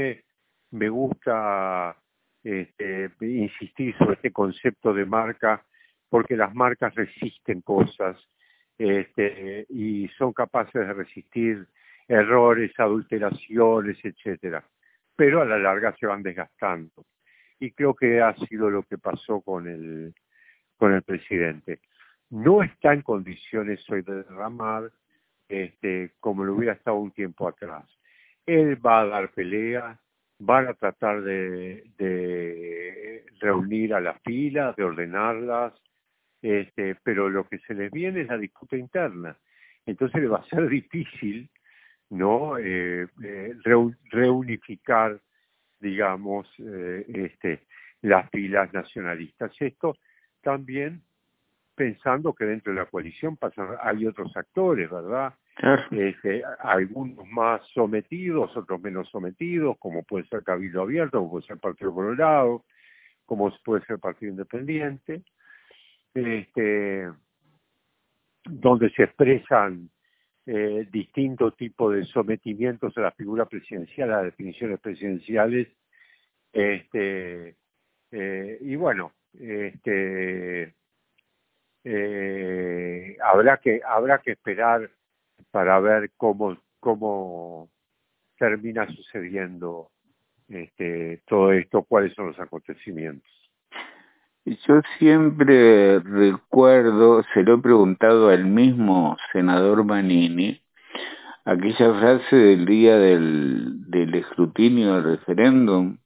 me, 0.72 0.90
gusta 0.90 1.96
este, 2.44 3.12
insistir 3.22 3.96
sobre 3.98 4.16
este 4.16 4.32
concepto 4.32 4.94
de 4.94 5.06
marca, 5.06 5.64
porque 6.10 6.36
las 6.36 6.54
marcas 6.54 6.94
resisten 6.96 7.62
cosas 7.62 8.18
este, 8.78 9.66
y 9.70 10.08
son 10.18 10.34
capaces 10.34 10.74
de 10.74 10.94
resistir 10.94 11.68
errores, 12.08 12.72
adulteraciones, 12.78 13.98
etcétera. 14.04 14.64
Pero 15.16 15.42
a 15.42 15.46
la 15.46 15.58
larga 15.58 15.96
se 15.98 16.08
van 16.08 16.24
desgastando. 16.24 17.06
Y 17.60 17.72
creo 17.72 17.96
que 17.96 18.22
ha 18.22 18.36
sido 18.48 18.70
lo 18.70 18.84
que 18.84 18.98
pasó 18.98 19.42
con 19.42 19.68
el, 19.68 20.14
con 20.78 20.94
el 20.94 21.04
presidente. 21.04 21.80
No 22.30 22.64
está 22.64 22.94
en 22.94 23.02
condiciones 23.02 23.88
hoy 23.90 24.02
de 24.02 24.24
derramar 24.24 24.92
este, 25.48 26.14
como 26.20 26.44
lo 26.44 26.56
hubiera 26.56 26.74
estado 26.74 26.98
un 26.98 27.12
tiempo 27.12 27.48
atrás. 27.48 27.86
Él 28.46 28.84
va 28.84 29.02
a 29.02 29.06
dar 29.06 29.32
pelea, 29.32 30.00
van 30.40 30.68
a 30.68 30.74
tratar 30.74 31.22
de, 31.22 31.84
de 31.98 33.26
reunir 33.40 33.94
a 33.94 34.00
las 34.00 34.20
filas, 34.24 34.76
de 34.76 34.84
ordenarlas, 34.84 35.74
este, 36.42 36.96
pero 37.04 37.30
lo 37.30 37.48
que 37.48 37.60
se 37.60 37.74
les 37.74 37.92
viene 37.92 38.22
es 38.22 38.28
la 38.28 38.38
disputa 38.38 38.76
interna. 38.78 39.38
Entonces 39.86 40.22
le 40.22 40.28
va 40.28 40.40
a 40.40 40.46
ser 40.46 40.68
difícil 40.70 41.50
no 42.12 42.58
eh, 42.58 43.08
eh, 43.24 43.56
reunificar, 44.12 45.20
digamos, 45.80 46.48
eh, 46.60 47.06
este, 47.08 47.64
las 48.02 48.30
filas 48.30 48.72
nacionalistas. 48.74 49.52
Esto 49.60 49.98
también 50.42 51.02
pensando 51.74 52.34
que 52.34 52.46
dentro 52.46 52.74
de 52.74 52.80
la 52.80 52.86
coalición 52.86 53.38
pasan, 53.38 53.70
hay 53.82 54.06
otros 54.06 54.36
actores, 54.36 54.90
¿verdad? 54.90 55.34
Este, 55.92 56.44
algunos 56.60 57.26
más 57.28 57.62
sometidos, 57.74 58.56
otros 58.56 58.82
menos 58.82 59.10
sometidos, 59.10 59.78
como 59.80 60.04
puede 60.04 60.26
ser 60.26 60.44
Cabildo 60.44 60.82
Abierto, 60.82 61.20
como 61.20 61.32
puede 61.32 61.46
ser 61.46 61.58
Partido 61.58 61.94
Colorado, 61.94 62.66
como 63.26 63.52
puede 63.64 63.86
ser 63.86 64.00
Partido 64.00 64.32
Independiente, 64.32 65.24
este, 66.14 67.10
donde 68.44 68.90
se 68.92 69.04
expresan 69.04 69.90
eh, 70.46 70.88
distintos 70.92 71.56
tipos 71.56 71.94
de 71.94 72.06
sometimientos 72.06 72.98
a 72.98 73.02
la 73.02 73.12
figura 73.12 73.46
presidencial, 73.46 74.12
a 74.12 74.18
las 74.18 74.26
definiciones 74.26 74.80
presidenciales, 74.80 75.68
este, 76.52 77.56
eh, 78.12 78.58
y 78.62 78.76
bueno, 78.76 79.14
este, 79.40 80.76
eh, 81.84 83.18
habrá 83.24 83.58
que 83.58 83.82
habrá 83.86 84.20
que 84.20 84.32
esperar 84.32 84.90
para 85.52 85.80
ver 85.80 86.12
cómo 86.18 86.58
cómo 86.80 87.70
termina 88.38 88.88
sucediendo 88.88 89.92
este, 90.50 91.22
todo 91.28 91.54
esto, 91.54 91.84
cuáles 91.84 92.14
son 92.14 92.28
los 92.28 92.40
acontecimientos. 92.40 93.32
Yo 94.44 94.82
siempre 94.98 96.00
recuerdo, 96.00 97.22
se 97.32 97.44
lo 97.44 97.56
he 97.56 97.58
preguntado 97.60 98.30
al 98.30 98.46
mismo 98.46 99.16
senador 99.32 99.84
Manini, 99.84 100.60
aquella 101.46 101.94
frase 102.00 102.36
del 102.36 102.66
día 102.66 102.98
del, 102.98 103.90
del 103.92 104.16
escrutinio 104.16 104.96
del 104.96 105.04
referéndum, 105.04 105.98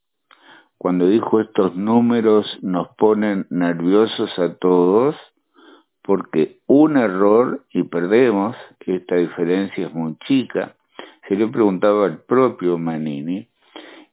cuando 0.77 1.07
dijo 1.07 1.39
estos 1.39 1.77
números 1.77 2.59
nos 2.61 2.89
ponen 2.97 3.47
nerviosos 3.49 4.37
a 4.37 4.55
todos, 4.55 5.15
porque 6.01 6.59
un 6.67 6.97
error 6.97 7.65
y 7.71 7.83
perdemos, 7.83 8.57
esta 8.85 9.15
diferencia 9.15 9.87
es 9.87 9.93
muy 9.93 10.17
chica, 10.27 10.75
se 11.29 11.37
lo 11.37 11.45
he 11.45 11.49
preguntado 11.49 12.03
al 12.03 12.21
propio 12.23 12.77
Manini, 12.77 13.47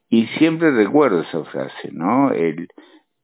y 0.08 0.26
siempre 0.38 0.70
recuerdo 0.70 1.22
esa 1.22 1.42
frase, 1.44 1.90
¿no? 1.90 2.30
El 2.30 2.68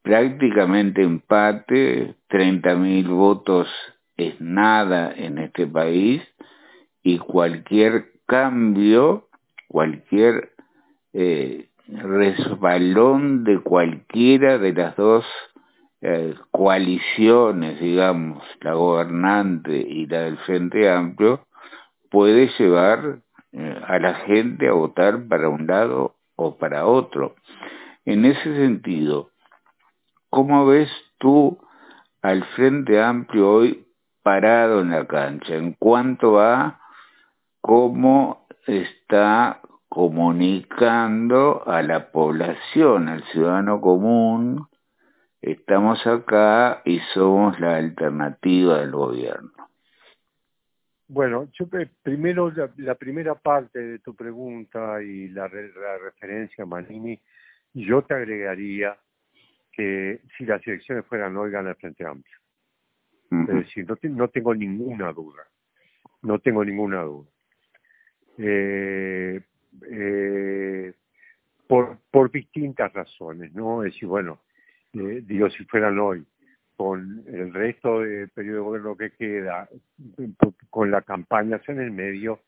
prácticamente 0.01 1.01
empate, 1.01 2.15
30.000 2.29 3.07
votos 3.09 3.67
es 4.17 4.39
nada 4.39 5.13
en 5.15 5.37
este 5.37 5.65
país 5.67 6.21
y 7.03 7.17
cualquier 7.19 8.11
cambio, 8.25 9.29
cualquier 9.67 10.51
eh, 11.13 11.69
resbalón 11.87 13.43
de 13.43 13.59
cualquiera 13.59 14.57
de 14.57 14.73
las 14.73 14.95
dos 14.95 15.25
eh, 16.01 16.35
coaliciones, 16.51 17.79
digamos, 17.79 18.43
la 18.61 18.73
gobernante 18.73 19.77
y 19.77 20.05
la 20.05 20.21
del 20.21 20.37
Frente 20.39 20.89
Amplio, 20.89 21.45
puede 22.09 22.49
llevar 22.57 23.19
eh, 23.51 23.81
a 23.85 23.99
la 23.99 24.13
gente 24.15 24.67
a 24.67 24.73
votar 24.73 25.27
para 25.27 25.49
un 25.49 25.67
lado 25.67 26.15
o 26.35 26.57
para 26.57 26.85
otro. 26.85 27.35
En 28.05 28.25
ese 28.25 28.55
sentido, 28.55 29.31
¿Cómo 30.29 30.67
ves 30.67 30.89
tú 31.17 31.59
al 32.21 32.43
Frente 32.55 33.01
Amplio 33.01 33.51
hoy 33.51 33.87
parado 34.21 34.81
en 34.81 34.91
la 34.91 35.07
cancha 35.07 35.55
en 35.55 35.73
cuanto 35.73 36.39
a 36.39 36.79
cómo 37.61 38.47
está 38.67 39.61
comunicando 39.87 41.67
a 41.67 41.81
la 41.81 42.11
población, 42.11 43.09
al 43.09 43.23
ciudadano 43.31 43.81
común, 43.81 44.67
estamos 45.41 46.05
acá 46.05 46.83
y 46.85 46.99
somos 47.13 47.59
la 47.59 47.77
alternativa 47.77 48.79
del 48.79 48.91
gobierno? 48.91 49.51
Bueno, 51.07 51.49
yo 51.53 51.65
primero 52.03 52.53
la, 52.77 52.93
primera 52.93 53.33
parte 53.33 53.79
de 53.79 53.97
tu 53.97 54.15
pregunta 54.15 55.01
y 55.01 55.29
la, 55.29 55.47
referencia 55.47 56.63
a 56.63 56.67
Manini, 56.67 57.19
yo 57.73 58.03
te 58.03 58.13
agregaría 58.13 58.95
que 59.71 60.21
si 60.37 60.45
las 60.45 60.65
elecciones 60.67 61.05
fueran 61.05 61.35
hoy 61.37 61.51
gana 61.51 61.69
el 61.69 61.75
Frente 61.75 62.05
Amplio. 62.05 62.37
Es 63.31 63.47
decir, 63.47 63.87
no, 63.87 63.95
no, 64.15 64.27
tengo 64.29 64.55
ninguna 64.55 65.13
duda, 65.13 65.43
no 66.23 66.39
tengo 66.39 66.65
ninguna 66.65 67.03
duda. 67.03 67.29
Eh, 68.39 69.39
eh, 69.91 70.93
por, 71.67 71.99
por 72.09 72.31
distintas 72.31 72.91
razones, 72.93 73.53
¿no? 73.53 73.83
Es 73.83 73.93
decir, 73.93 74.07
bueno, 74.07 74.39
eh, 74.93 75.21
digo, 75.23 75.49
si 75.51 75.63
fueran 75.65 75.99
hoy, 75.99 76.25
con 76.75 77.23
el 77.27 77.53
resto 77.53 77.99
del 77.99 78.29
periodo 78.29 78.55
de 78.55 78.63
gobierno 78.63 78.97
que 78.97 79.11
queda, 79.11 79.69
con 80.69 80.89
las 80.89 81.05
campañas 81.05 81.61
en 81.67 81.79
el 81.79 81.91
medio, 81.91 82.39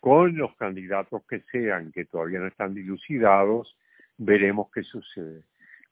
con 0.00 0.36
los 0.36 0.56
candidatos 0.56 1.22
que 1.28 1.42
sean, 1.52 1.92
que 1.92 2.06
todavía 2.06 2.40
no 2.40 2.46
están 2.46 2.74
dilucidados, 2.74 3.76
veremos 4.16 4.70
qué 4.72 4.82
sucede. 4.82 5.42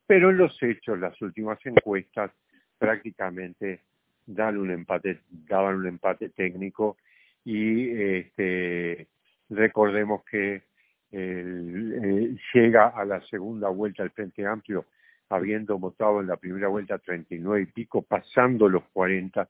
Pero 0.06 0.30
en 0.30 0.38
los 0.38 0.62
hechos, 0.62 0.98
las 0.98 1.20
últimas 1.20 1.58
encuestas 1.66 2.30
prácticamente 2.78 3.80
dan 4.24 4.58
un 4.58 4.70
empate, 4.70 5.20
daban 5.30 5.76
un 5.76 5.86
empate 5.86 6.30
técnico 6.30 6.96
y 7.44 7.90
este, 7.90 9.08
recordemos 9.48 10.24
que 10.24 10.62
llega 11.10 12.88
a 12.88 13.04
la 13.04 13.20
segunda 13.22 13.68
vuelta 13.68 14.02
el 14.02 14.10
Frente 14.10 14.44
Amplio 14.44 14.84
habiendo 15.28 15.78
votado 15.78 16.20
en 16.20 16.26
la 16.26 16.36
primera 16.36 16.68
vuelta 16.68 16.98
39 16.98 17.62
y 17.62 17.66
pico, 17.66 18.02
pasando 18.02 18.68
los 18.68 18.84
40, 18.92 19.48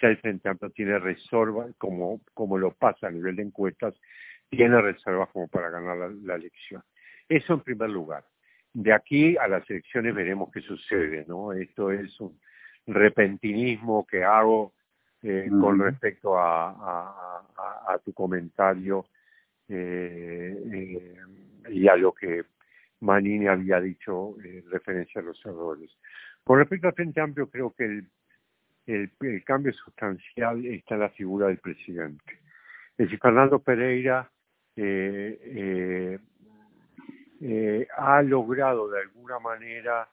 ya 0.00 0.08
el 0.08 0.16
Frente 0.18 0.48
Amplio 0.48 0.70
tiene 0.70 0.98
reserva, 0.98 1.66
como, 1.78 2.20
como 2.34 2.58
lo 2.58 2.72
pasa 2.72 3.06
a 3.06 3.10
nivel 3.10 3.36
de 3.36 3.42
encuestas, 3.44 3.94
tiene 4.50 4.80
reservas 4.80 5.30
como 5.30 5.48
para 5.48 5.70
ganar 5.70 6.10
la 6.10 6.34
elección. 6.34 6.82
Eso 7.28 7.54
en 7.54 7.60
primer 7.60 7.90
lugar 7.90 8.24
de 8.74 8.92
aquí 8.92 9.36
a 9.36 9.46
las 9.46 9.68
elecciones 9.70 10.14
veremos 10.14 10.50
qué 10.52 10.60
sucede, 10.60 11.24
¿no? 11.28 11.52
Esto 11.52 11.92
es 11.92 12.20
un 12.20 12.38
repentinismo 12.86 14.04
que 14.06 14.24
hago 14.24 14.74
eh, 15.22 15.48
con 15.48 15.78
respecto 15.78 16.36
a, 16.36 17.40
tu 18.04 18.12
comentario 18.12 19.06
eh, 19.68 20.54
eh, 20.72 21.16
y 21.70 21.88
a 21.88 21.96
lo 21.96 22.12
que 22.12 22.44
Manini 23.00 23.46
había 23.46 23.80
dicho 23.80 24.34
en 24.44 24.68
referencia 24.70 25.20
a 25.20 25.24
los 25.24 25.42
errores. 25.46 25.90
Con 26.42 26.58
respecto 26.58 26.88
al 26.88 26.94
Frente 26.94 27.20
Amplio, 27.20 27.48
creo 27.48 27.72
que 27.72 27.84
el, 27.84 28.06
el, 28.86 29.44
cambio 29.44 29.72
sustancial 29.72 30.66
está 30.66 30.96
en 30.96 31.00
la 31.00 31.08
figura 31.10 31.46
del 31.46 31.58
presidente. 31.58 32.40
Es 32.98 33.06
decir, 33.06 33.18
Fernando 33.20 33.60
Pereira 33.60 34.30
eh, 34.76 36.18
eh, 37.40 37.86
ha 37.96 38.22
logrado 38.22 38.88
de 38.88 39.00
alguna 39.00 39.38
manera 39.38 40.08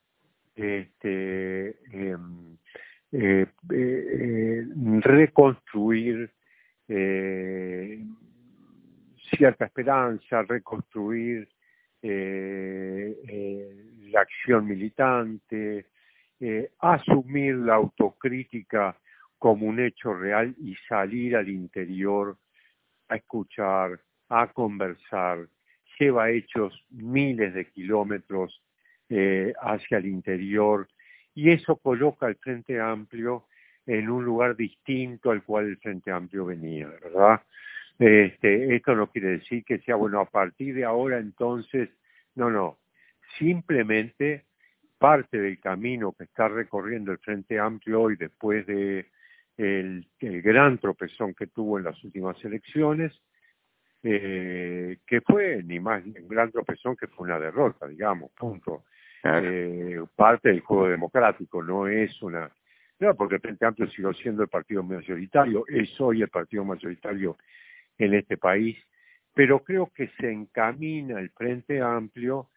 este, 0.55 1.77
em, 1.91 2.57
eh, 3.12 3.45
eh, 3.71 4.65
reconstruir 5.01 6.31
cierta 9.29 9.65
esperanza, 9.65 10.41
reconstruir 10.41 11.47
la 12.01 13.12
acción 14.19 14.65
militante, 14.65 15.86
asumir 16.79 17.55
la 17.55 17.75
autocrítica 17.75 18.97
como 19.39 19.67
un 19.67 19.79
hecho 19.79 20.13
real 20.13 20.53
y 20.60 20.75
salir 20.89 21.38
al 21.38 21.47
interior 21.47 22.36
a 23.07 23.15
escuchar, 23.15 24.01
a 24.27 24.47
conversar, 24.47 25.47
lleva 26.01 26.31
hechos 26.31 26.73
miles 26.89 27.53
de 27.53 27.65
kilómetros 27.65 28.61
eh, 29.09 29.53
hacia 29.61 29.97
el 29.99 30.07
interior 30.07 30.87
y 31.35 31.51
eso 31.51 31.75
coloca 31.77 32.25
al 32.25 32.35
Frente 32.35 32.79
Amplio 32.79 33.45
en 33.85 34.09
un 34.09 34.25
lugar 34.25 34.55
distinto 34.55 35.31
al 35.31 35.43
cual 35.43 35.67
el 35.67 35.77
Frente 35.77 36.11
Amplio 36.11 36.45
venía, 36.45 36.87
¿verdad? 36.87 37.41
Este, 37.99 38.75
esto 38.75 38.95
no 38.95 39.11
quiere 39.11 39.39
decir 39.39 39.63
que 39.63 39.79
sea 39.79 39.95
bueno 39.95 40.19
a 40.19 40.25
partir 40.25 40.73
de 40.73 40.85
ahora 40.85 41.19
entonces, 41.19 41.89
no, 42.35 42.49
no, 42.49 42.79
simplemente 43.37 44.45
parte 44.97 45.39
del 45.39 45.59
camino 45.59 46.13
que 46.13 46.23
está 46.23 46.47
recorriendo 46.47 47.11
el 47.11 47.19
Frente 47.19 47.59
Amplio 47.59 48.01
hoy 48.01 48.15
después 48.15 48.65
de 48.65 49.05
el, 49.57 50.07
gran 50.19 50.79
tropezón 50.79 51.33
que 51.35 51.47
tuvo 51.47 51.77
en 51.77 51.85
las 51.85 52.03
últimas 52.03 52.43
elecciones, 52.43 53.13
eh, 54.03 54.97
que 55.05 55.21
fue 55.21 55.61
ni 55.63 55.79
más 55.79 56.05
ni 56.05 56.19
un 56.19 56.27
gran 56.27 56.51
tropezón 56.51 56.95
que 56.95 57.07
fue 57.07 57.27
una 57.27 57.39
derrota, 57.39 57.87
digamos, 57.87 58.31
punto. 58.31 58.85
Eh, 59.23 60.01
parte 60.15 60.49
del 60.49 60.61
juego 60.61 60.87
democrático, 60.89 61.63
no 61.63 61.87
es 61.87 62.21
una... 62.23 62.49
No, 62.99 63.15
porque 63.15 63.35
el 63.35 63.41
Frente 63.41 63.65
Amplio 63.65 63.89
siguió 63.89 64.13
siendo 64.13 64.43
el 64.43 64.49
partido 64.49 64.83
mayoritario, 64.83 65.65
es 65.67 65.99
hoy 66.01 66.21
el 66.21 66.29
partido 66.29 66.63
mayoritario 66.63 67.37
en 67.97 68.13
este 68.13 68.37
país, 68.37 68.77
pero 69.33 69.63
creo 69.63 69.91
que 69.93 70.07
se 70.19 70.31
encamina 70.31 71.19
el 71.19 71.29
Frente 71.31 71.81
Amplio 71.81 72.49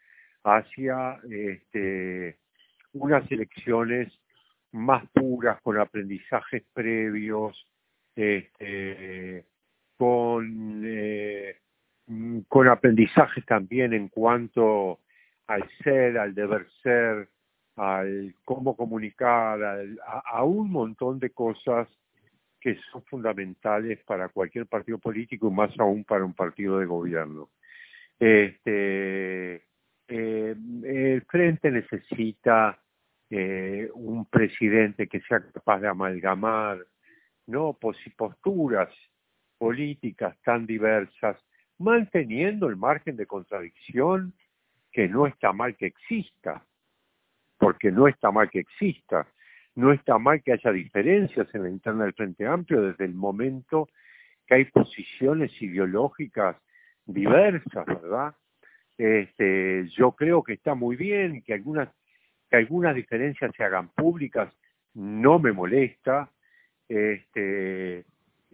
hacia 0.43 1.19
este, 1.31 2.39
unas 2.93 3.31
elecciones 3.31 4.13
más 4.73 5.05
puras, 5.13 5.61
con 5.63 5.79
aprendizajes 5.79 6.63
previos, 6.73 7.67
este, 8.17 9.47
con, 9.97 10.83
eh, 10.85 11.57
con 12.49 12.69
aprendizajes 12.69 13.45
también 13.47 13.93
en 13.93 14.09
cuanto 14.09 15.01
al 15.47 15.69
ser, 15.83 16.19
al 16.19 16.35
deber 16.35 16.67
ser, 16.83 17.29
al 17.77 18.35
cómo 18.45 18.77
comunicar, 18.77 19.61
a, 20.25 20.45
un 20.45 20.71
montón 20.71 21.19
de 21.19 21.31
cosas 21.31 21.89
que 22.61 22.79
son 22.91 23.03
fundamentales 23.05 24.03
para 24.05 24.29
cualquier 24.29 24.67
partido 24.67 24.99
político 24.99 25.49
y 25.49 25.53
más 25.53 25.79
aún 25.79 26.05
para 26.05 26.25
un 26.25 26.35
partido 26.35 26.79
de 26.79 26.87
gobierno. 26.87 27.51
Este, 28.19 29.57
eh, 30.09 30.55
el 30.85 31.23
frente 31.23 31.71
necesita 31.71 32.79
eh, 33.29 33.91
un 33.95 34.27
presidente 34.27 35.09
que 35.09 35.21
sea 35.21 35.41
capaz 35.41 35.81
de 35.81 35.89
amalgamar 35.89 36.79
no 37.47 37.77
posturas 38.17 38.89
políticas 39.65 40.37
tan 40.43 40.67
diversas, 40.67 41.39
manteniendo 41.79 42.69
el 42.69 42.77
margen 42.77 43.17
de 43.17 43.25
contradicción 43.25 44.35
que 44.93 45.09
no 45.09 45.27
está 45.27 45.55
mal 45.55 45.75
que 45.75 45.87
exista, 45.87 46.63
porque 47.57 47.91
no 47.91 48.07
está 48.07 48.31
mal 48.31 48.51
que 48.51 48.59
exista, 48.59 49.27
no 49.75 49.91
está 49.91 50.19
mal 50.19 50.43
que 50.43 50.53
haya 50.53 50.71
diferencias 50.71 51.49
en 51.55 51.63
la 51.63 51.71
interna 51.71 52.05
del 52.05 52.13
Frente 52.13 52.47
Amplio 52.47 52.83
desde 52.83 53.07
el 53.07 53.15
momento 53.15 53.89
que 54.47 54.57
hay 54.57 54.65
posiciones 54.67 55.51
ideológicas 55.63 56.59
diversas, 57.07 57.87
¿verdad? 57.87 58.35
Este, 58.99 59.89
yo 59.97 60.13
creo 60.13 60.43
que 60.43 60.53
está 60.53 60.75
muy 60.75 60.95
bien 60.95 61.41
que 61.41 61.55
algunas 61.55 61.89
que 62.51 62.57
algunas 62.59 62.95
diferencias 62.95 63.51
se 63.57 63.65
hagan 63.65 63.89
públicas 63.89 64.53
no 64.93 65.39
me 65.39 65.53
molesta. 65.53 66.31
Este, 66.87 68.05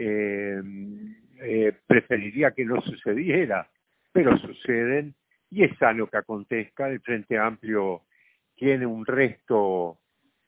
em, 0.02 1.14
eh, 1.42 1.72
preferiría 1.86 2.52
que 2.52 2.64
no 2.64 2.80
sucediera, 2.80 3.68
pero 4.12 4.36
suceden 4.38 5.14
y 5.50 5.64
es 5.64 5.76
sano 5.76 6.06
que 6.06 6.16
acontezca. 6.16 6.88
El 6.88 7.00
Frente 7.00 7.38
Amplio 7.38 8.02
tiene 8.54 8.86
un 8.86 9.04
resto 9.04 9.98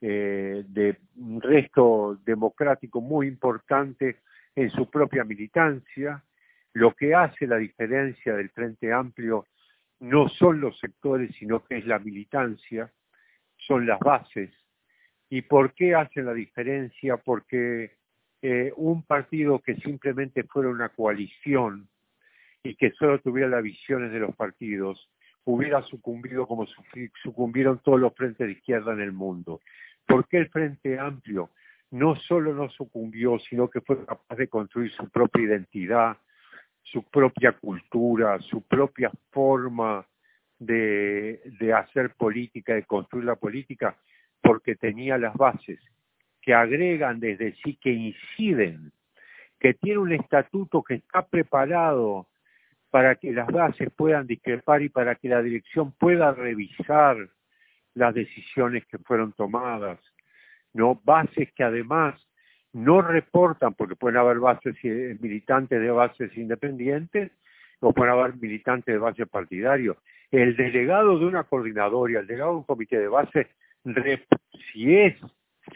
eh, 0.00 0.64
de 0.66 0.96
un 1.16 1.40
resto 1.42 2.18
democrático 2.24 3.02
muy 3.02 3.28
importante 3.28 4.20
en 4.56 4.70
su 4.70 4.90
propia 4.90 5.22
militancia. 5.22 6.24
Lo 6.72 6.94
que 6.94 7.14
hace 7.14 7.46
la 7.46 7.56
diferencia 7.56 8.34
del 8.34 8.48
Frente 8.50 8.90
Amplio 8.90 9.46
no 10.00 10.30
son 10.30 10.60
los 10.60 10.78
sectores, 10.78 11.34
sino 11.36 11.62
que 11.64 11.76
es 11.76 11.86
la 11.86 11.98
militancia, 11.98 12.90
son 13.58 13.86
las 13.86 14.00
bases. 14.00 14.50
¿Y 15.28 15.42
por 15.42 15.74
qué 15.74 15.94
hace 15.94 16.22
la 16.22 16.32
diferencia? 16.32 17.18
Porque 17.18 18.01
eh, 18.42 18.72
un 18.76 19.04
partido 19.04 19.60
que 19.60 19.76
simplemente 19.76 20.42
fuera 20.42 20.68
una 20.68 20.88
coalición 20.88 21.88
y 22.64 22.74
que 22.74 22.90
solo 22.90 23.20
tuviera 23.20 23.48
las 23.48 23.62
visiones 23.62 24.10
de 24.10 24.18
los 24.18 24.34
partidos, 24.34 25.08
hubiera 25.44 25.80
sucumbido 25.82 26.46
como 26.48 26.66
sucumbieron 27.22 27.78
todos 27.78 28.00
los 28.00 28.12
frentes 28.14 28.44
de 28.44 28.52
izquierda 28.54 28.92
en 28.92 29.00
el 29.00 29.12
mundo. 29.12 29.60
¿Por 30.06 30.26
qué 30.26 30.38
el 30.38 30.48
Frente 30.48 30.98
Amplio 30.98 31.50
no 31.92 32.16
solo 32.16 32.52
no 32.52 32.68
sucumbió, 32.70 33.38
sino 33.38 33.68
que 33.70 33.80
fue 33.80 34.04
capaz 34.04 34.34
de 34.34 34.48
construir 34.48 34.90
su 34.92 35.08
propia 35.08 35.42
identidad, 35.44 36.16
su 36.82 37.04
propia 37.04 37.52
cultura, 37.52 38.40
su 38.40 38.62
propia 38.62 39.12
forma 39.30 40.04
de, 40.58 41.42
de 41.60 41.72
hacer 41.72 42.14
política, 42.14 42.74
de 42.74 42.84
construir 42.84 43.26
la 43.26 43.36
política, 43.36 43.96
porque 44.40 44.74
tenía 44.74 45.16
las 45.16 45.34
bases 45.34 45.78
que 46.42 46.52
agregan 46.52 47.20
desde 47.20 47.54
sí, 47.62 47.76
que 47.76 47.90
inciden, 47.90 48.92
que 49.58 49.74
tiene 49.74 49.98
un 49.98 50.12
estatuto 50.12 50.82
que 50.82 50.94
está 50.94 51.24
preparado 51.24 52.26
para 52.90 53.14
que 53.14 53.32
las 53.32 53.46
bases 53.46 53.90
puedan 53.96 54.26
discrepar 54.26 54.82
y 54.82 54.88
para 54.88 55.14
que 55.14 55.28
la 55.28 55.40
dirección 55.40 55.92
pueda 55.92 56.32
revisar 56.32 57.16
las 57.94 58.14
decisiones 58.14 58.84
que 58.86 58.98
fueron 58.98 59.32
tomadas, 59.32 59.98
no 60.74 61.00
bases 61.04 61.52
que 61.52 61.62
además 61.62 62.20
no 62.72 63.02
reportan, 63.02 63.74
porque 63.74 63.96
pueden 63.96 64.18
haber 64.18 64.38
bases 64.38 64.74
eh, 64.82 65.16
militantes 65.20 65.80
de 65.80 65.90
bases 65.90 66.36
independientes 66.36 67.30
o 67.80 67.92
pueden 67.92 68.12
haber 68.12 68.36
militantes 68.36 68.94
de 68.94 68.98
base 68.98 69.26
partidario. 69.26 69.98
El 70.30 70.56
delegado 70.56 71.18
de 71.18 71.26
una 71.26 71.44
coordinadora, 71.44 72.20
el 72.20 72.26
delegado 72.26 72.52
de 72.52 72.56
un 72.58 72.64
comité 72.64 72.98
de 72.98 73.08
base, 73.08 73.48
si 74.72 74.96
es 74.96 75.14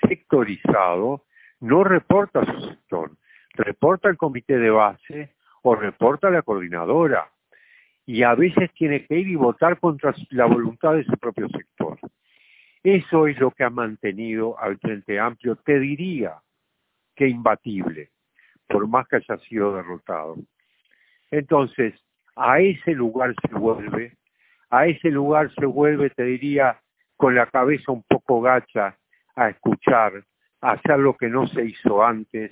sectorizado, 0.09 1.25
no 1.61 1.85
reporta 1.85 2.41
a 2.41 2.47
su 2.47 2.69
sector, 2.69 3.13
reporta 3.55 4.09
al 4.09 4.17
comité 4.17 4.59
de 4.59 4.71
base 4.71 5.35
o 5.63 5.75
reporta 5.75 6.29
a 6.29 6.31
la 6.31 6.43
coordinadora 6.43 7.31
y 8.05 8.23
a 8.23 8.35
veces 8.35 8.71
tiene 8.75 9.05
que 9.05 9.19
ir 9.19 9.29
y 9.29 9.35
votar 9.35 9.79
contra 9.81 10.15
la 10.31 10.47
voluntad 10.47 10.95
de 10.95 11.05
su 11.05 11.17
propio 11.19 11.49
sector. 11.49 11.99
Eso 12.85 13.27
es 13.27 13.39
lo 13.41 13.51
que 13.51 13.65
ha 13.65 13.71
mantenido 13.71 14.59
al 14.61 14.79
Frente 14.79 15.19
Amplio, 15.19 15.57
te 15.57 15.81
diría 15.81 16.37
que 17.17 17.27
imbatible, 17.27 18.11
por 18.69 18.87
más 18.87 19.09
que 19.09 19.17
haya 19.17 19.39
sido 19.49 19.75
derrotado. 19.75 20.37
Entonces, 21.33 21.95
a 22.37 22.61
ese 22.61 22.93
lugar 22.93 23.35
se 23.43 23.55
vuelve, 23.59 24.17
a 24.71 24.87
ese 24.87 25.11
lugar 25.11 25.53
se 25.55 25.67
vuelve, 25.67 26.11
te 26.11 26.23
diría, 26.23 26.81
con 27.17 27.35
la 27.35 27.47
cabeza 27.47 27.91
un 27.91 28.05
poco 28.05 28.41
gacha, 28.41 28.97
a 29.37 29.51
escuchar, 29.51 30.25
a 30.63 30.73
hacer 30.73 30.99
lo 30.99 31.17
que 31.17 31.29
no 31.29 31.47
se 31.47 31.65
hizo 31.67 32.03
antes, 32.03 32.51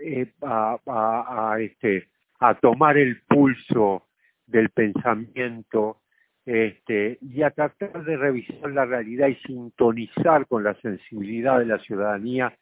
eh, 0.00 0.32
a, 0.42 1.56
este, 1.60 2.08
a 2.40 2.54
tomar 2.54 2.96
el 2.96 3.20
pulso 3.22 4.08
del 4.46 4.70
pensamiento 4.70 6.00
este, 6.44 7.18
y 7.20 7.42
a 7.42 7.50
tratar 7.50 8.04
de 8.04 8.16
revisar 8.16 8.70
la 8.70 8.84
realidad 8.84 9.28
y 9.28 9.36
sintonizar 9.46 10.46
con 10.46 10.64
la 10.64 10.74
sensibilidad 10.80 11.58
de 11.58 11.66
la 11.66 11.78
ciudadanía 11.78 12.56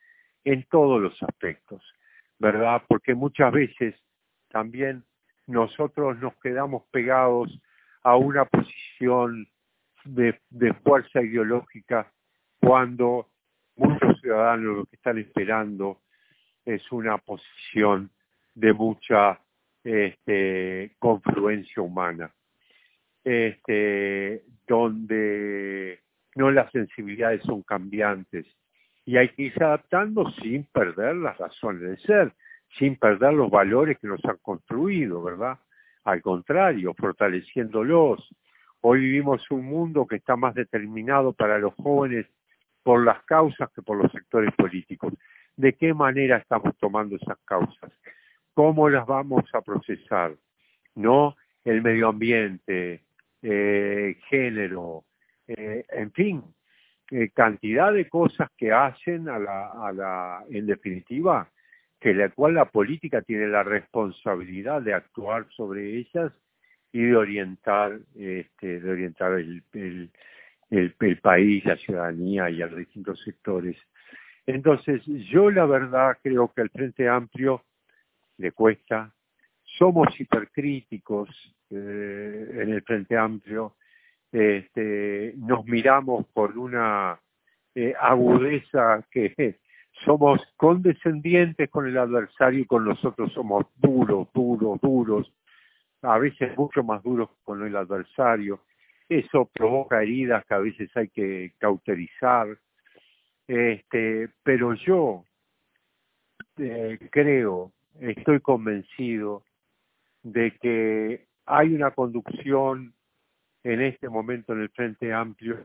en 0.45 0.65
todos 0.65 1.01
los 1.01 1.23
aspectos, 1.23 1.83
¿verdad? 2.39 2.83
Porque 2.89 3.15
muchas 3.15 3.53
veces 3.53 3.95
también 4.51 5.05
nosotros 5.47 6.19
nos 6.19 6.35
quedamos 6.41 6.85
pegados 6.91 7.51
a 8.03 8.17
una 8.17 8.45
posición 8.45 9.47
de, 10.05 10.39
de 10.51 10.73
fuerza 10.75 11.23
ideológica 11.23 12.11
cuando 12.61 13.29
muchos 13.77 14.21
ciudadanos 14.21 14.77
lo 14.77 14.85
que 14.85 14.97
están 14.97 15.19
esperando 15.19 16.01
es 16.65 16.91
una 16.93 17.19
posición 17.19 18.11
de 18.55 18.73
mucha 18.73 19.41
este, 19.83 20.95
confluencia 20.99 21.83
humana, 21.83 22.31
este, 23.25 24.45
donde 24.67 26.01
no 26.37 26.51
las 26.51 26.71
sensibilidades 26.71 27.43
son 27.45 27.63
cambiantes 27.63 28.47
y 29.05 29.17
hay 29.17 29.31
que 29.31 29.43
irse 29.45 29.65
adaptando 29.65 30.31
sin 30.43 30.65
perder 30.65 31.17
las 31.17 31.39
razones 31.39 31.83
de 31.83 31.97
ser, 31.99 32.33
sin 32.79 32.97
perder 32.97 33.33
los 33.33 33.51
valores 33.51 33.99
que 33.99 34.07
nos 34.07 34.25
han 34.25 34.37
construido, 34.43 35.23
¿verdad? 35.23 35.59
Al 36.05 36.23
contrario, 36.23 36.95
fortaleciéndolos. 36.95 38.29
Hoy 38.83 39.01
vivimos 39.01 39.51
un 39.51 39.65
mundo 39.65 40.07
que 40.07 40.17
está 40.17 40.37
más 40.37 40.55
determinado 40.55 41.33
para 41.33 41.59
los 41.59 41.75
jóvenes 41.75 42.27
por 42.83 43.05
las 43.05 43.23
causas 43.25 43.71
que 43.75 43.83
por 43.83 43.97
los 43.97 44.11
sectores 44.13 44.55
políticos. 44.55 45.13
De 45.57 45.75
qué 45.75 45.93
manera 45.95 46.39
estamos 46.39 46.77
tomando 46.79 47.17
esas 47.17 47.39
causas, 47.45 47.93
cómo 48.55 48.89
las 48.89 49.07
vamos 49.07 49.45
a 49.53 49.61
procesar, 49.61 50.35
¿no? 50.95 51.37
El 51.65 51.83
medio 51.83 52.09
ambiente, 52.09 53.03
eh, 53.43 54.17
género, 54.29 55.05
eh, 55.47 55.85
en 55.91 56.13
fin, 56.13 56.43
eh, 57.11 57.31
cantidad 57.35 57.93
de 57.93 58.09
cosas 58.09 58.49
que 58.57 58.73
hacen 58.73 59.29
a 59.29 59.39
la, 59.39 59.69
a 59.71 59.93
la, 59.93 60.45
en 60.49 60.67
definitiva, 60.67 61.51
que 61.99 62.15
la 62.15 62.31
cual 62.31 62.55
la 62.55 62.67
política 62.67 63.21
tiene 63.23 63.49
la 63.49 63.63
responsabilidad 63.63 64.81
de 64.81 64.95
actuar 64.95 65.47
sobre 65.51 65.97
ellas 65.97 66.33
y 66.93 67.03
de 67.03 67.17
orientar, 67.17 67.99
este, 68.17 68.81
de 68.81 68.91
orientar 68.91 69.33
el, 69.33 69.63
el, 69.73 70.11
el, 70.71 71.19
país, 71.21 71.65
la 71.65 71.77
ciudadanía 71.77 72.49
y 72.51 72.63
a 72.63 72.67
los 72.67 72.79
distintos 72.79 73.21
sectores. 73.23 73.77
Entonces, 74.47 75.03
yo 75.31 75.51
la 75.51 75.67
verdad 75.67 76.17
creo 76.23 76.53
que 76.53 76.63
al 76.63 76.71
Frente 76.71 77.09
Amplio 77.09 77.65
le 78.39 78.53
cuesta, 78.53 79.13
somos 79.65 80.19
hipercríticos 80.19 81.29
eh, 81.71 82.51
en 82.63 82.73
el 82.73 82.83
Frente 82.83 83.17
Amplio, 83.17 83.77
este, 84.33 85.35
nos 85.37 85.65
miramos 85.67 86.27
por 86.29 86.57
una 86.57 87.21
eh, 87.75 87.95
agudeza 88.01 89.05
que 89.11 89.59
somos 90.05 90.41
condescendientes 90.57 91.69
con 91.69 91.87
el 91.87 91.99
adversario 91.99 92.61
y 92.61 92.67
con 92.67 92.85
nosotros 92.85 93.33
somos 93.33 93.67
duros, 93.77 94.29
duros, 94.33 94.81
duros, 94.81 95.33
a 96.03 96.19
veces 96.19 96.57
mucho 96.57 96.83
más 96.83 97.03
duros 97.03 97.29
con 97.45 97.65
el 97.67 97.77
adversario. 97.77 98.61
Eso 99.11 99.51
provoca 99.53 100.01
heridas 100.01 100.47
que 100.47 100.55
a 100.55 100.59
veces 100.59 100.89
hay 100.97 101.09
que 101.09 101.53
cauterizar. 101.59 102.47
Este, 103.49 104.29
pero 104.45 104.75
yo 104.75 105.25
eh, 106.57 106.97
creo, 107.11 107.73
estoy 108.01 108.39
convencido 108.41 109.43
de 110.23 110.57
que 110.59 111.27
hay 111.45 111.75
una 111.75 111.91
conducción 111.91 112.95
en 113.65 113.81
este 113.81 114.09
momento 114.09 114.53
en 114.53 114.61
el 114.61 114.69
Frente 114.69 115.13
Amplio 115.13 115.59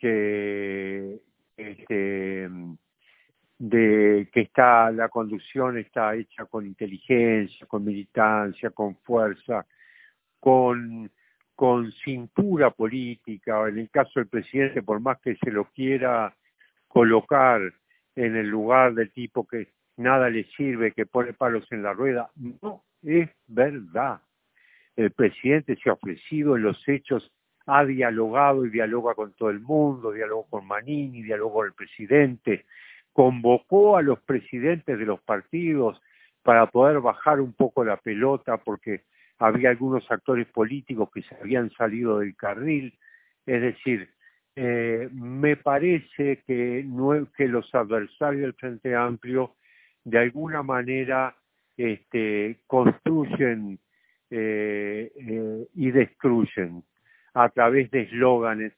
que 0.00 1.20
este, 1.56 2.48
de 3.58 4.28
que 4.32 4.40
está 4.40 4.90
la 4.90 5.08
conducción 5.08 5.78
está 5.78 6.16
hecha 6.16 6.44
con 6.46 6.66
inteligencia, 6.66 7.66
con 7.66 7.84
militancia, 7.84 8.70
con 8.70 8.96
fuerza, 8.96 9.64
con 10.40 11.08
con 11.54 11.92
cintura 11.92 12.70
política, 12.70 13.68
en 13.68 13.78
el 13.78 13.90
caso 13.90 14.20
del 14.20 14.28
presidente, 14.28 14.82
por 14.82 15.00
más 15.00 15.20
que 15.20 15.36
se 15.36 15.50
lo 15.50 15.64
quiera 15.66 16.34
colocar 16.88 17.60
en 18.16 18.36
el 18.36 18.48
lugar 18.48 18.94
del 18.94 19.10
tipo 19.12 19.46
que 19.46 19.68
nada 19.96 20.28
le 20.30 20.44
sirve, 20.56 20.92
que 20.92 21.06
pone 21.06 21.32
palos 21.32 21.70
en 21.70 21.82
la 21.82 21.92
rueda, 21.92 22.30
no 22.36 22.82
es 23.02 23.30
verdad. 23.46 24.20
El 24.96 25.10
presidente 25.10 25.76
se 25.76 25.90
ha 25.90 25.94
ofrecido 25.94 26.56
en 26.56 26.62
los 26.62 26.88
hechos, 26.88 27.30
ha 27.66 27.84
dialogado 27.84 28.64
y 28.64 28.70
dialoga 28.70 29.14
con 29.14 29.32
todo 29.32 29.50
el 29.50 29.60
mundo, 29.60 30.12
dialogó 30.12 30.46
con 30.48 30.66
Manini, 30.66 31.22
dialogó 31.22 31.54
con 31.54 31.66
el 31.66 31.72
presidente, 31.72 32.66
convocó 33.12 33.96
a 33.96 34.02
los 34.02 34.20
presidentes 34.20 34.98
de 34.98 35.06
los 35.06 35.20
partidos 35.20 36.00
para 36.42 36.66
poder 36.66 37.00
bajar 37.00 37.40
un 37.40 37.52
poco 37.52 37.84
la 37.84 37.96
pelota 37.96 38.58
porque 38.58 39.02
había 39.38 39.70
algunos 39.70 40.08
actores 40.10 40.46
políticos 40.48 41.10
que 41.12 41.22
se 41.22 41.34
habían 41.34 41.70
salido 41.70 42.18
del 42.18 42.36
carril. 42.36 42.96
Es 43.46 43.60
decir, 43.60 44.08
eh, 44.56 45.08
me 45.12 45.56
parece 45.56 46.42
que, 46.46 46.84
los 47.38 47.74
adversarios 47.74 48.42
del 48.42 48.54
Frente 48.54 48.94
Amplio 48.94 49.56
de 50.04 50.18
alguna 50.18 50.62
manera 50.62 51.34
este, 51.76 52.60
construyen 52.66 53.78
eh, 54.30 55.12
eh, 55.16 55.66
y 55.74 55.90
destruyen 55.90 56.84
a 57.34 57.48
través 57.48 57.90
de 57.90 58.02
eslóganes 58.02 58.72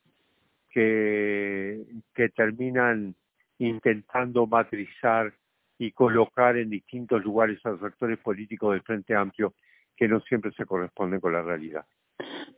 que, 0.71 1.85
que 2.15 2.29
terminan 2.31 3.15
intentando 3.59 4.47
matrizar 4.47 5.33
y 5.79 5.93
colocar 5.93 6.57
en 6.57 6.71
distintos 6.71 7.23
lugares 7.23 7.65
a 7.65 7.71
los 7.71 7.83
actores 7.83 8.19
políticos 8.19 8.73
del 8.73 8.83
Frente 8.83 9.15
Amplio 9.15 9.55
que 9.97 10.09
no 10.09 10.21
siempre 10.21 10.53
se 10.53 10.67
corresponden 10.67 11.21
con 11.21 11.33
la 11.33 11.43
realidad. 11.43 11.85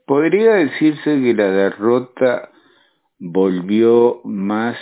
¿Podría 0.07 0.55
decirse 0.55 1.21
que 1.21 1.35
la 1.35 1.51
derrota 1.51 2.51
volvió 3.19 4.21
más 4.25 4.79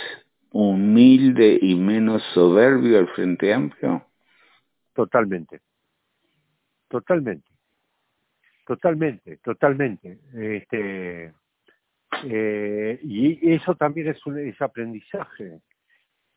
humilde 0.51 1.59
y 1.61 1.75
menos 1.75 2.23
soberbio 2.33 2.99
al 2.99 3.07
Frente 3.09 3.53
Amplio? 3.53 4.05
Totalmente, 4.93 5.61
totalmente. 6.87 7.57
Totalmente, 8.65 9.37
totalmente. 9.37 10.19
Este, 10.33 11.33
eh, 12.25 12.99
y 13.01 13.53
eso 13.53 13.75
también 13.75 14.09
es, 14.09 14.25
un, 14.25 14.37
es 14.39 14.61
aprendizaje. 14.61 15.61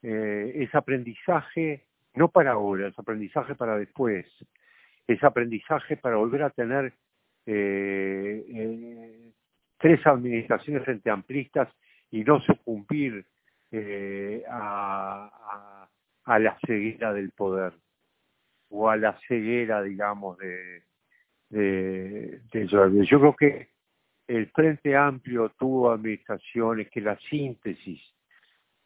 Eh, 0.00 0.52
es 0.54 0.72
aprendizaje 0.74 1.86
no 2.14 2.28
para 2.28 2.52
ahora, 2.52 2.88
es 2.88 2.98
aprendizaje 2.98 3.54
para 3.56 3.76
después. 3.76 4.26
Es 5.06 5.22
aprendizaje 5.24 5.96
para 5.96 6.16
volver 6.16 6.42
a 6.42 6.50
tener 6.50 6.92
eh, 7.46 8.44
eh 8.48 9.32
tres 9.80 10.06
administraciones 10.06 10.84
frente 10.84 11.10
amplistas 11.10 11.68
y 12.10 12.22
no 12.22 12.40
sucumbir 12.40 13.24
eh, 13.72 14.44
a, 14.48 15.88
a, 16.24 16.38
la 16.38 16.58
ceguera 16.66 17.14
del 17.14 17.30
poder 17.30 17.72
o 18.68 18.90
a 18.90 18.96
la 18.96 19.18
ceguera, 19.26 19.82
digamos, 19.82 20.36
de, 20.38 20.82
de, 21.48 22.40
Yo 23.06 23.20
creo 23.20 23.36
que 23.36 23.70
el 24.28 24.50
Frente 24.50 24.94
Amplio 24.96 25.50
tuvo 25.58 25.90
administraciones 25.90 26.88
que 26.90 27.00
la 27.00 27.18
síntesis 27.18 28.00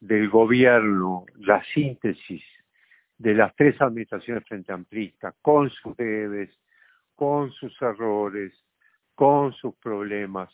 del 0.01 0.31
gobierno, 0.31 1.27
la 1.37 1.63
síntesis 1.65 2.43
de 3.25 3.33
las 3.33 3.57
tres 3.57 3.81
administraciones 3.81 4.45
frente 4.47 4.71
amplistas, 4.71 5.35
con 5.41 5.71
sus 5.71 5.97
debes, 5.97 6.51
con 7.15 7.51
sus 7.53 7.75
errores, 7.81 8.53
con 9.15 9.55
sus 9.55 9.75
problemas, 9.77 10.51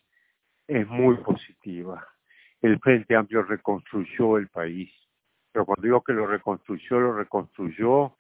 es 0.69 0.87
muy 0.87 1.17
positiva. 1.17 2.07
El 2.63 2.79
Frente 2.79 3.17
Amplio 3.17 3.43
reconstruyó 3.43 4.39
el 4.39 4.47
país, 4.47 4.89
pero 5.51 5.67
cuando 5.67 5.83
digo 5.83 6.05
que 6.05 6.13
lo 6.13 6.29
reconstruyó, 6.29 7.01
lo 7.01 7.13
reconstruyó 7.13 8.15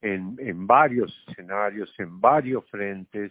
en, 0.00 0.34
en 0.40 0.66
varios 0.66 1.16
escenarios, 1.28 1.94
en 2.00 2.20
varios 2.20 2.68
frentes, 2.70 3.30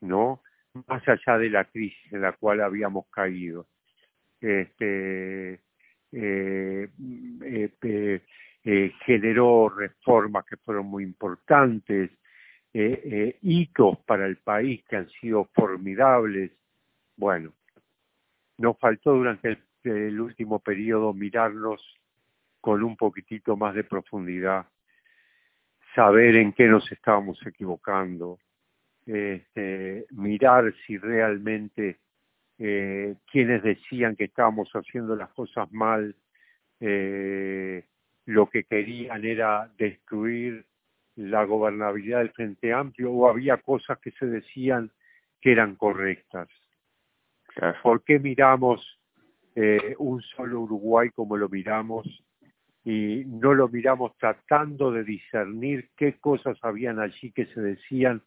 ¿no? 0.00 0.40
Más 0.86 1.06
allá 1.06 1.36
de 1.36 1.50
la 1.50 1.66
crisis 1.66 2.10
en 2.14 2.22
la 2.22 2.32
cual 2.32 2.62
habíamos 2.62 3.08
caído. 3.10 3.66
Este, 4.40 5.60
eh, 6.12 6.88
eh, 7.42 7.70
eh, 7.82 8.22
generó 8.64 9.68
reformas 9.68 10.44
que 10.46 10.56
fueron 10.58 10.86
muy 10.86 11.02
importantes, 11.04 12.10
hitos 12.72 13.98
para 14.06 14.26
el 14.26 14.36
país 14.38 14.84
que 14.88 14.96
han 14.96 15.10
sido 15.20 15.48
formidables. 15.52 16.52
Bueno, 17.16 17.52
nos 18.58 18.78
faltó 18.78 19.14
durante 19.14 19.58
el 19.84 20.20
último 20.20 20.60
periodo 20.60 21.12
mirarnos 21.12 21.82
con 22.60 22.82
un 22.84 22.96
poquitito 22.96 23.56
más 23.56 23.74
de 23.74 23.84
profundidad 23.84 24.66
saber 25.94 26.36
en 26.36 26.52
qué 26.52 26.66
nos 26.66 26.90
estábamos 26.90 27.38
equivocando, 27.46 28.38
este, 29.06 30.06
mirar 30.10 30.72
si 30.86 30.96
realmente 30.96 31.98
eh, 32.58 33.16
quienes 33.30 33.62
decían 33.62 34.16
que 34.16 34.24
estábamos 34.24 34.70
haciendo 34.72 35.16
las 35.16 35.30
cosas 35.30 35.70
mal, 35.72 36.14
eh, 36.80 37.84
lo 38.26 38.48
que 38.48 38.64
querían 38.64 39.24
era 39.24 39.70
destruir 39.78 40.64
la 41.16 41.44
gobernabilidad 41.44 42.18
del 42.18 42.32
Frente 42.32 42.72
Amplio 42.72 43.12
o 43.12 43.28
había 43.28 43.58
cosas 43.58 43.98
que 43.98 44.12
se 44.12 44.26
decían 44.26 44.90
que 45.40 45.52
eran 45.52 45.76
correctas. 45.76 46.48
¿Por 47.82 48.02
qué 48.04 48.18
miramos 48.18 48.98
eh, 49.54 49.94
un 49.98 50.22
solo 50.22 50.60
Uruguay 50.60 51.10
como 51.10 51.36
lo 51.36 51.48
miramos 51.48 52.06
y 52.84 53.24
no 53.26 53.52
lo 53.52 53.68
miramos 53.68 54.16
tratando 54.16 54.90
de 54.90 55.04
discernir 55.04 55.90
qué 55.96 56.14
cosas 56.18 56.58
habían 56.62 56.98
allí 56.98 57.30
que 57.32 57.46
se 57.46 57.60
decían 57.60 58.22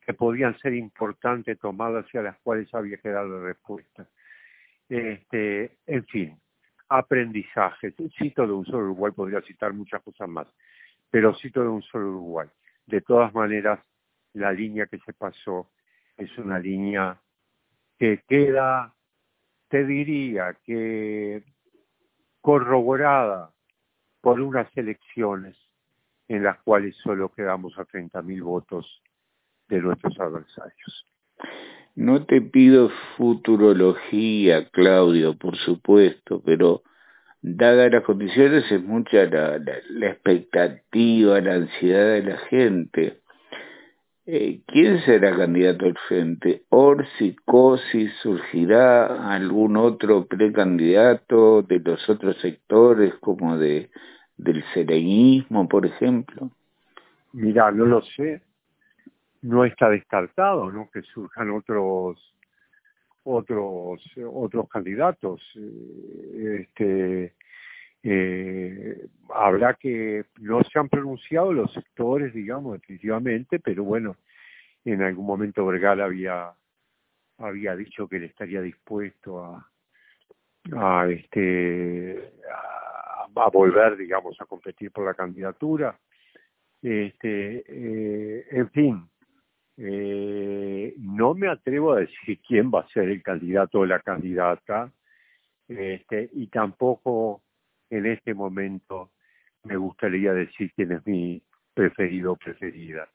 que 0.00 0.14
podían 0.14 0.56
ser 0.58 0.74
importantes 0.74 1.58
tomadas 1.58 2.06
y 2.12 2.18
a 2.18 2.22
las 2.22 2.38
cuales 2.38 2.72
había 2.74 2.96
que 2.98 3.10
darle 3.10 3.40
respuesta. 3.40 4.08
Este, 4.88 5.78
en 5.86 6.04
fin, 6.06 6.40
aprendizaje. 6.90 7.94
Cito 8.18 8.46
de 8.46 8.52
un 8.52 8.66
solo 8.66 8.84
Uruguay, 8.84 9.12
podría 9.12 9.40
citar 9.42 9.72
muchas 9.72 10.02
cosas 10.02 10.28
más, 10.28 10.46
pero 11.08 11.34
cito 11.34 11.62
de 11.62 11.68
un 11.68 11.82
solo 11.82 12.08
Uruguay. 12.10 12.48
De 12.86 13.00
todas 13.00 13.32
maneras, 13.32 13.80
la 14.34 14.52
línea 14.52 14.86
que 14.86 14.98
se 14.98 15.12
pasó 15.12 15.70
es 16.16 16.36
una 16.36 16.58
línea 16.58 17.18
que 17.98 18.22
queda, 18.28 18.94
te 19.68 19.86
diría, 19.86 20.56
que 20.64 21.44
corroborada 22.40 23.50
por 24.20 24.40
unas 24.40 24.68
elecciones 24.76 25.56
en 26.28 26.42
las 26.42 26.60
cuales 26.62 26.96
solo 26.96 27.30
quedamos 27.30 27.78
a 27.78 27.84
30.000 27.84 28.42
votos 28.42 29.02
de 29.68 29.80
nuestros 29.80 30.18
adversarios. 30.18 31.06
No 31.96 32.24
te 32.24 32.40
pido 32.40 32.90
futurología, 33.16 34.68
Claudio, 34.70 35.36
por 35.36 35.56
supuesto, 35.56 36.42
pero 36.44 36.82
dadas 37.42 37.92
las 37.92 38.04
condiciones 38.04 38.70
es 38.70 38.82
mucha 38.82 39.24
la, 39.26 39.58
la, 39.58 40.06
expectativa, 40.06 41.40
la 41.40 41.54
ansiedad 41.54 42.12
de 42.14 42.22
la 42.22 42.36
gente. 42.38 43.20
Eh, 44.26 44.60
¿Quién 44.66 45.00
será 45.00 45.36
candidato 45.36 45.86
al 45.86 45.96
frente? 46.06 46.62
¿Orsi, 46.68 47.34
Cosi, 47.44 48.08
surgirá 48.22 49.32
algún 49.32 49.76
otro 49.76 50.26
precandidato 50.26 51.62
de 51.62 51.80
los 51.80 52.08
otros 52.08 52.36
sectores 52.38 53.14
como 53.16 53.58
de 53.58 53.90
del 54.36 54.64
serenismo, 54.72 55.68
por 55.68 55.86
ejemplo? 55.86 56.50
Mira, 57.32 57.70
no 57.70 57.84
lo 57.84 58.02
sé. 58.02 58.42
No 59.42 59.64
está 59.64 59.88
descartado, 59.88 60.70
¿no? 60.70 60.90
Que 60.90 61.02
surjan 61.02 61.50
otros 61.50 62.34
otros 63.24 64.02
otros 64.26 64.68
candidatos. 64.68 65.40
Este 65.56 67.34
eh, 68.02 69.06
habrá 69.34 69.74
que 69.74 70.24
no 70.40 70.62
se 70.64 70.78
han 70.78 70.88
pronunciado 70.88 71.52
los 71.52 71.72
sectores, 71.72 72.32
digamos, 72.32 72.80
definitivamente, 72.80 73.58
pero 73.60 73.84
bueno, 73.84 74.16
en 74.84 75.02
algún 75.02 75.26
momento 75.26 75.66
Vergara 75.66 76.06
había 76.06 76.52
había 77.38 77.76
dicho 77.76 78.08
que 78.08 78.16
él 78.16 78.24
estaría 78.24 78.62
dispuesto 78.62 79.44
a 79.44 79.66
a 80.76 81.06
este 81.08 82.32
a, 83.34 83.48
volver, 83.50 83.96
digamos, 83.96 84.40
a 84.40 84.46
competir 84.46 84.90
por 84.90 85.06
la 85.06 85.14
candidatura. 85.14 85.98
Este, 86.82 87.64
eh, 87.66 88.46
en 88.50 88.70
fin, 88.70 89.09
eh, 89.82 90.94
no 90.98 91.32
me 91.32 91.48
atrevo 91.48 91.94
a 91.94 92.00
decir 92.00 92.38
quién 92.46 92.70
va 92.70 92.80
a 92.80 92.88
ser 92.88 93.08
el 93.08 93.22
candidato 93.22 93.80
o 93.80 93.86
la 93.86 94.00
candidata, 94.00 94.92
este, 95.66 96.28
y 96.34 96.48
tampoco 96.48 97.40
en 97.88 98.04
este 98.04 98.34
momento 98.34 99.12
me 99.64 99.76
gustaría 99.76 100.34
decir 100.34 100.70
quién 100.74 100.92
es 100.92 101.06
mi 101.06 101.42
preferido 101.72 102.32
o 102.32 102.36
preferida. 102.36 103.08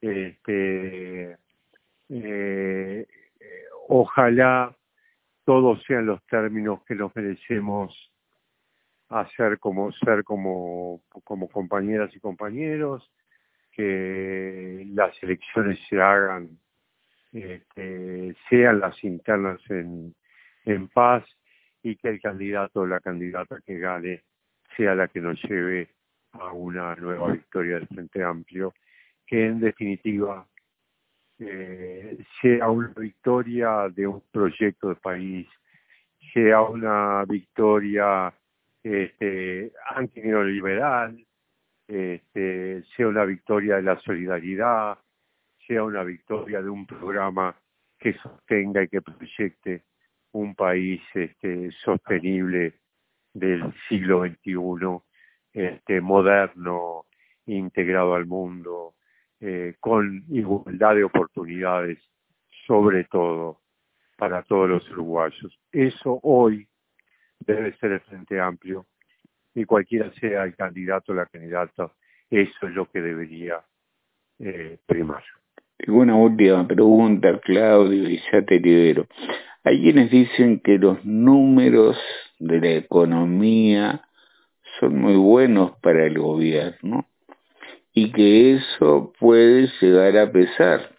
Este, 0.00 1.36
eh, 2.08 3.06
ojalá 3.88 4.76
todos 5.44 5.82
sean 5.88 6.06
los 6.06 6.24
términos 6.26 6.84
que 6.84 6.94
nos 6.94 7.14
merecemos 7.16 8.12
hacer 9.08 9.58
como 9.58 9.90
ser 9.90 10.22
como, 10.22 11.02
como 11.24 11.48
compañeras 11.48 12.14
y 12.14 12.20
compañeros, 12.20 13.10
que 13.76 14.86
las 14.94 15.12
elecciones 15.22 15.78
se 15.88 16.00
hagan, 16.00 16.48
este, 17.32 18.34
sean 18.48 18.80
las 18.80 19.04
internas 19.04 19.60
en, 19.68 20.14
paz 20.94 21.24
y 21.82 21.94
que 21.96 22.08
el 22.08 22.20
candidato 22.20 22.80
o 22.80 22.86
la 22.86 23.00
candidata 23.00 23.60
que 23.64 23.78
gane 23.78 24.22
sea 24.76 24.94
la 24.94 25.08
que 25.08 25.20
nos 25.20 25.40
lleve 25.44 25.90
a 26.32 26.52
una 26.52 26.96
nueva 26.96 27.32
victoria 27.32 27.74
del 27.74 27.86
Frente 27.86 28.24
Amplio, 28.24 28.74
que 29.26 29.46
en 29.46 29.60
definitiva 29.60 30.46
eh, 31.38 32.18
sea 32.40 32.70
una 32.70 32.92
victoria 32.96 33.88
de 33.90 34.06
un 34.06 34.22
proyecto 34.32 34.88
de 34.88 34.96
país, 34.96 35.46
sea 36.32 36.62
una 36.62 37.24
victoria 37.26 38.32
este, 38.82 39.72
antineoliberal, 39.94 41.24
este, 41.88 42.82
sea 42.96 43.08
una 43.08 43.24
victoria 43.24 43.76
de 43.76 43.82
la 43.82 43.98
solidaridad, 44.00 44.98
sea 45.66 45.84
una 45.84 46.02
victoria 46.02 46.62
de 46.62 46.68
un 46.68 46.86
programa 46.86 47.56
que 47.98 48.14
sostenga 48.14 48.82
y 48.82 48.88
que 48.88 49.02
proyecte 49.02 49.84
un 50.32 50.54
país 50.54 51.00
este, 51.14 51.70
sostenible 51.84 52.74
del 53.32 53.72
siglo 53.88 54.24
XXI, 54.26 55.00
este, 55.52 56.00
moderno, 56.00 57.06
integrado 57.46 58.14
al 58.14 58.26
mundo, 58.26 58.94
eh, 59.40 59.74
con 59.80 60.24
igualdad 60.28 60.94
de 60.94 61.04
oportunidades, 61.04 61.98
sobre 62.66 63.04
todo 63.04 63.60
para 64.16 64.42
todos 64.42 64.68
los 64.68 64.90
uruguayos. 64.90 65.58
Eso 65.70 66.18
hoy 66.22 66.66
debe 67.40 67.76
ser 67.76 67.92
el 67.92 68.00
Frente 68.00 68.40
Amplio 68.40 68.86
y 69.56 69.64
cualquiera 69.64 70.12
sea 70.20 70.44
el 70.44 70.54
candidato 70.54 71.12
o 71.12 71.14
la 71.14 71.26
candidata, 71.26 71.90
eso 72.30 72.66
es 72.66 72.74
lo 72.74 72.90
que 72.90 73.00
debería 73.00 73.62
eh, 74.38 74.78
primar. 74.86 75.24
Tengo 75.78 76.00
una 76.00 76.14
última 76.14 76.66
pregunta, 76.66 77.40
Claudio, 77.40 78.08
y 78.08 78.20
ya 78.30 78.42
te 78.42 78.60
libero. 78.60 79.06
Hay 79.64 79.82
quienes 79.82 80.10
dicen 80.10 80.60
que 80.60 80.78
los 80.78 81.04
números 81.04 81.98
de 82.38 82.60
la 82.60 82.70
economía 82.72 84.02
son 84.78 85.00
muy 85.00 85.16
buenos 85.16 85.72
para 85.80 86.04
el 86.04 86.18
gobierno 86.18 87.06
y 87.92 88.12
que 88.12 88.54
eso 88.54 89.12
puede 89.18 89.70
llegar 89.80 90.18
a 90.18 90.30
pesar 90.30 90.96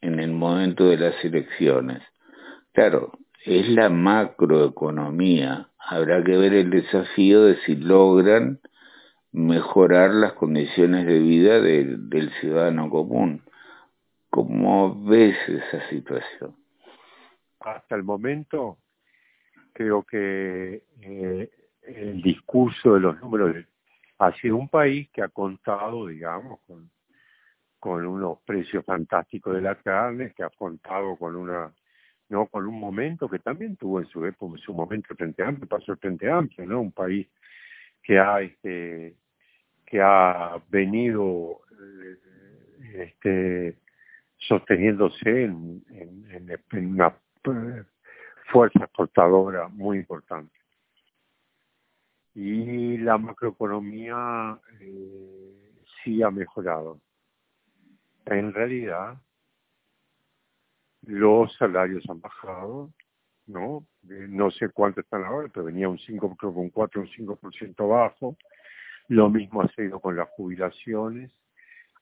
en 0.00 0.18
el 0.18 0.32
momento 0.32 0.88
de 0.88 0.96
las 0.96 1.24
elecciones. 1.24 2.02
Claro, 2.72 3.12
es 3.44 3.68
la 3.68 3.90
macroeconomía. 3.90 5.68
Habrá 5.86 6.22
que 6.22 6.36
ver 6.36 6.54
el 6.54 6.70
desafío 6.70 7.44
de 7.44 7.56
si 7.62 7.76
logran 7.76 8.60
mejorar 9.32 10.10
las 10.10 10.34
condiciones 10.34 11.06
de 11.06 11.18
vida 11.18 11.60
del 11.60 12.30
ciudadano 12.40 12.90
común. 12.90 13.42
¿Cómo 14.30 15.04
ves 15.04 15.36
esa 15.48 15.88
situación? 15.88 16.54
Hasta 17.60 17.94
el 17.94 18.02
momento 18.02 18.78
creo 19.72 20.02
que 20.04 20.84
eh, 21.00 21.50
el 21.82 22.22
discurso 22.22 22.94
de 22.94 23.00
los 23.00 23.20
números 23.20 23.56
ha 24.18 24.32
sido 24.34 24.56
un 24.56 24.68
país 24.68 25.08
que 25.10 25.22
ha 25.22 25.28
contado, 25.28 26.06
digamos, 26.06 26.60
con, 26.66 26.90
con 27.78 28.06
unos 28.06 28.38
precios 28.44 28.84
fantásticos 28.84 29.54
de 29.54 29.62
la 29.62 29.74
carne, 29.76 30.32
que 30.34 30.44
ha 30.44 30.50
contado 30.50 31.16
con 31.16 31.34
una 31.36 31.72
no 32.32 32.46
con 32.46 32.66
un 32.66 32.80
momento 32.80 33.28
que 33.28 33.38
también 33.38 33.76
tuvo 33.76 34.00
en 34.00 34.06
su 34.06 34.24
época, 34.24 34.56
en 34.56 34.62
su 34.62 34.72
momento 34.72 35.14
Frente 35.14 35.44
Amplio, 35.44 35.68
pasó 35.68 35.94
Frente 35.96 36.30
Amplio, 36.30 36.66
¿no? 36.66 36.80
Un 36.80 36.90
país 36.90 37.28
que 38.02 38.18
ha 38.18 38.40
este 38.40 39.14
que 39.84 40.00
ha 40.00 40.58
venido 40.70 41.60
eh, 41.70 43.10
este 43.12 43.78
sosteniéndose 44.38 45.44
en, 45.44 45.84
en, 45.90 46.86
una 46.86 47.14
eh, 47.44 47.84
fuerza 48.50 48.84
exportadora 48.84 49.68
muy 49.68 49.98
importante. 49.98 50.56
Y 52.34 52.96
la 52.96 53.18
macroeconomía 53.18 54.58
eh, 54.80 55.84
sí 56.02 56.22
ha 56.22 56.30
mejorado. 56.30 56.98
En 58.24 58.54
realidad, 58.54 59.18
los 61.02 61.54
salarios 61.56 62.04
han 62.08 62.20
bajado, 62.20 62.90
¿no? 63.46 63.86
Eh, 64.08 64.26
no 64.28 64.50
sé 64.50 64.68
cuánto 64.70 65.00
están 65.00 65.24
ahora, 65.24 65.48
pero 65.52 65.66
venía 65.66 65.88
un 65.88 65.98
5, 65.98 66.36
creo 66.36 66.52
que 66.52 66.60
un 66.60 66.70
4 66.70 67.00
o 67.00 67.04
un 67.04 67.10
5% 67.10 67.88
bajo. 67.88 68.36
Lo 69.08 69.28
mismo 69.28 69.62
ha 69.62 69.68
sido 69.68 70.00
con 70.00 70.16
las 70.16 70.28
jubilaciones. 70.30 71.32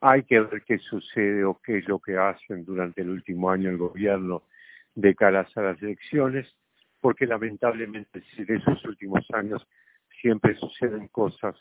Hay 0.00 0.22
que 0.24 0.40
ver 0.40 0.62
qué 0.64 0.78
sucede 0.78 1.44
o 1.44 1.60
qué 1.62 1.78
es 1.78 1.88
lo 1.88 1.98
que 1.98 2.16
hacen 2.16 2.64
durante 2.64 3.02
el 3.02 3.10
último 3.10 3.50
año 3.50 3.70
el 3.70 3.78
gobierno 3.78 4.44
de 4.94 5.14
cara 5.14 5.46
a 5.54 5.60
las 5.60 5.82
elecciones, 5.82 6.46
porque 7.00 7.26
lamentablemente 7.26 8.22
en 8.36 8.56
esos 8.56 8.84
últimos 8.84 9.24
años 9.32 9.66
siempre 10.20 10.56
suceden 10.56 11.08
cosas 11.08 11.56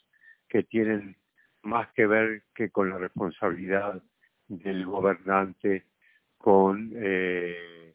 que 0.48 0.64
tienen 0.64 1.16
más 1.62 1.92
que 1.94 2.06
ver 2.08 2.44
que 2.54 2.70
con 2.70 2.90
la 2.90 2.98
responsabilidad 2.98 4.02
del 4.48 4.86
gobernante 4.86 5.86
con, 6.40 6.92
eh, 6.96 7.94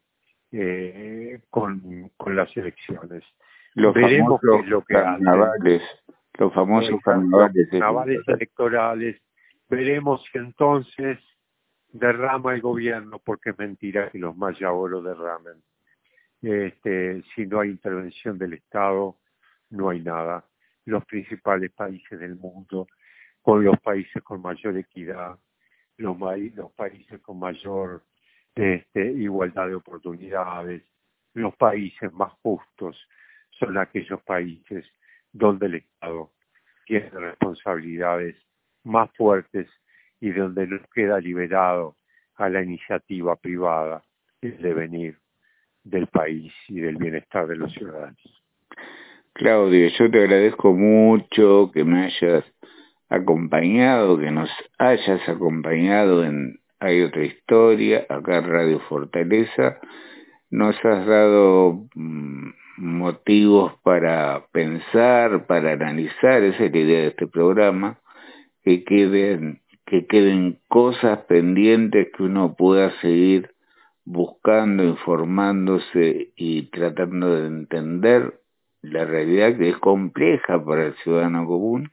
eh, 0.53 1.41
con, 1.51 2.11
con 2.17 2.37
las 2.37 2.55
elecciones. 2.57 3.25
Los 3.75 3.93
Veremos 3.95 4.41
famosos 4.41 4.69
lo 4.69 4.85
que 4.85 4.95
carnavales, 4.95 5.83
los 6.39 6.53
famosos 6.53 7.01
carnavales, 7.03 8.29
electorales. 8.29 9.21
Veremos 9.69 10.23
si 10.31 10.39
entonces 10.39 11.19
derrama 11.89 12.55
el 12.55 12.61
gobierno, 12.61 13.19
porque 13.19 13.51
es 13.51 13.59
mentira 13.59 14.11
que 14.11 14.19
los 14.19 14.37
oro 14.39 15.03
derramen. 15.03 15.63
Este, 16.43 17.23
si 17.35 17.47
no 17.47 17.61
hay 17.61 17.71
intervención 17.71 18.39
del 18.39 18.53
Estado, 18.53 19.17
no 19.71 19.89
hay 19.89 20.01
nada. 20.01 20.45
Los 20.85 21.05
principales 21.07 21.73
países 21.73 22.21
del 22.21 22.37
mundo, 22.37 22.87
con 23.41 23.65
los 23.65 23.81
países 23.81 24.23
con 24.23 24.43
mayor 24.43 24.77
equidad, 24.77 25.39
los, 25.97 26.17
los 26.55 26.73
países 26.73 27.21
con 27.23 27.39
mayor 27.39 28.03
este, 28.55 29.13
igualdad 29.13 29.69
de 29.69 29.75
oportunidades. 29.75 30.83
Los 31.35 31.55
países 31.57 32.13
más 32.13 32.33
justos 32.43 32.97
son 33.59 33.79
aquellos 33.79 34.21
países 34.23 34.85
donde 35.33 35.67
el 35.67 35.75
Estado 35.77 36.31
tiene 36.87 37.11
responsabilidades 37.11 38.37
más 38.85 39.11
fuertes 39.17 39.69
y 40.21 40.31
donde 40.31 40.67
no 40.67 40.79
queda 40.95 41.21
liberado 41.21 41.97
a 42.37 42.49
la 42.49 42.63
iniciativa 42.63 43.37
privada 43.37 44.03
el 44.41 44.61
devenir 44.61 45.19
del 45.83 46.07
país 46.07 46.53
y 46.69 46.81
del 46.81 46.97
bienestar 46.97 47.47
de 47.47 47.57
los 47.57 47.73
ciudadanos. 47.73 48.43
Claudio, 49.33 49.89
yo 49.99 50.11
te 50.11 50.23
agradezco 50.23 50.73
mucho 50.73 51.71
que 51.73 51.85
me 51.85 52.05
hayas 52.05 52.45
acompañado, 53.09 54.19
que 54.19 54.31
nos 54.31 54.51
hayas 54.79 55.29
acompañado 55.29 56.25
en 56.25 56.59
Hay 56.81 57.03
otra 57.03 57.25
historia, 57.25 58.07
acá 58.09 58.41
Radio 58.41 58.81
Fortaleza. 58.89 59.79
Nos 60.51 60.77
has 60.85 61.07
dado 61.07 61.87
mm, 61.95 62.51
motivos 62.77 63.75
para 63.83 64.47
pensar, 64.53 65.47
para 65.47 65.73
analizar, 65.73 66.43
esa 66.43 66.65
es 66.65 66.73
la 66.73 66.79
idea 66.79 67.01
de 67.01 67.09
este 67.09 67.27
programa, 67.27 67.99
que 68.63 68.85
queden, 68.85 69.63
que 69.87 70.07
queden 70.07 70.59
cosas 70.69 71.21
pendientes 71.27 72.09
que 72.17 72.23
uno 72.23 72.55
pueda 72.55 72.91
seguir 73.01 73.51
buscando, 74.05 74.85
informándose 74.85 76.33
y 76.37 76.71
tratando 76.71 77.35
de 77.35 77.47
entender 77.47 78.41
la 78.83 79.05
realidad 79.05 79.57
que 79.57 79.71
es 79.71 79.79
compleja 79.79 80.63
para 80.63 80.87
el 80.87 80.95
ciudadano 80.97 81.47
común. 81.47 81.91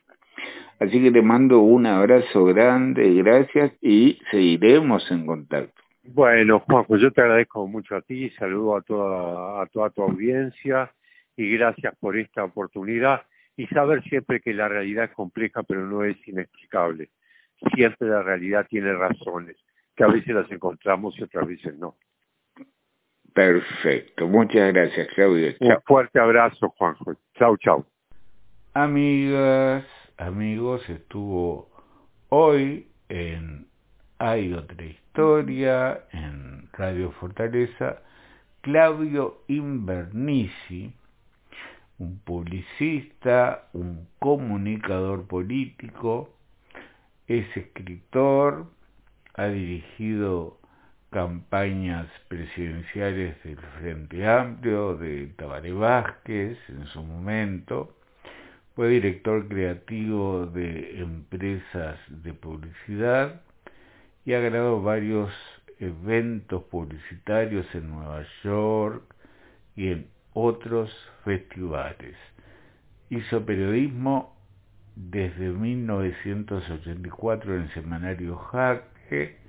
Así 0.81 0.99
que 0.99 1.11
te 1.11 1.21
mando 1.21 1.59
un 1.59 1.85
abrazo 1.85 2.43
grande, 2.43 3.13
gracias 3.13 3.71
y 3.81 4.19
seguiremos 4.31 5.11
en 5.11 5.27
contacto. 5.27 5.79
Bueno, 6.01 6.59
Juanjo, 6.61 6.97
yo 6.97 7.11
te 7.11 7.21
agradezco 7.21 7.67
mucho 7.67 7.95
a 7.95 8.01
ti, 8.01 8.31
saludo 8.31 8.77
a 8.77 8.81
toda, 8.81 9.61
a 9.61 9.67
toda 9.67 9.91
tu 9.91 10.01
audiencia 10.01 10.91
y 11.37 11.51
gracias 11.51 11.95
por 11.99 12.17
esta 12.17 12.43
oportunidad 12.43 13.21
y 13.55 13.67
saber 13.67 14.01
siempre 14.05 14.41
que 14.41 14.55
la 14.55 14.67
realidad 14.69 15.05
es 15.05 15.11
compleja 15.11 15.61
pero 15.61 15.85
no 15.85 16.03
es 16.03 16.17
inexplicable. 16.27 17.11
Siempre 17.75 18.07
la 18.09 18.23
realidad 18.23 18.65
tiene 18.67 18.91
razones, 18.91 19.57
que 19.95 20.03
a 20.03 20.07
veces 20.07 20.33
las 20.33 20.51
encontramos 20.51 21.15
y 21.19 21.21
otras 21.21 21.47
veces 21.47 21.77
no. 21.77 21.95
Perfecto, 23.35 24.27
muchas 24.27 24.73
gracias 24.73 25.09
Claudio. 25.09 25.53
Un 25.59 25.77
fuerte 25.85 26.19
abrazo 26.19 26.69
Juanjo. 26.69 27.13
Chau, 27.37 27.55
chau. 27.57 27.85
Amigas, 28.73 29.85
amigos, 30.21 30.87
estuvo 30.87 31.67
hoy 32.29 32.87
en 33.09 33.67
Hay 34.19 34.53
otra 34.53 34.85
historia 34.85 36.05
en 36.11 36.69
Radio 36.73 37.11
Fortaleza 37.13 38.03
Claudio 38.61 39.41
Invernici, 39.47 40.93
un 41.97 42.19
publicista, 42.19 43.69
un 43.73 44.07
comunicador 44.19 45.25
político, 45.25 46.29
es 47.27 47.45
escritor, 47.57 48.67
ha 49.33 49.47
dirigido 49.47 50.59
campañas 51.09 52.07
presidenciales 52.27 53.41
del 53.43 53.57
Frente 53.57 54.27
Amplio, 54.27 54.95
de 54.97 55.27
Tabaré 55.35 55.73
Vázquez 55.73 56.59
en 56.69 56.85
su 56.85 57.01
momento, 57.01 57.95
fue 58.75 58.89
director 58.89 59.47
creativo 59.47 60.45
de 60.45 60.99
empresas 61.01 61.97
de 62.07 62.33
publicidad 62.33 63.41
y 64.25 64.33
ha 64.33 64.39
ganado 64.39 64.81
varios 64.81 65.31
eventos 65.79 66.63
publicitarios 66.63 67.65
en 67.73 67.89
Nueva 67.89 68.25
York 68.43 69.03
y 69.75 69.89
en 69.89 70.07
otros 70.33 70.89
festivales. 71.25 72.15
Hizo 73.09 73.45
periodismo 73.45 74.37
desde 74.95 75.49
1984 75.49 77.55
en 77.55 77.63
el 77.63 77.73
semanario 77.73 78.37
Jaque 78.37 79.41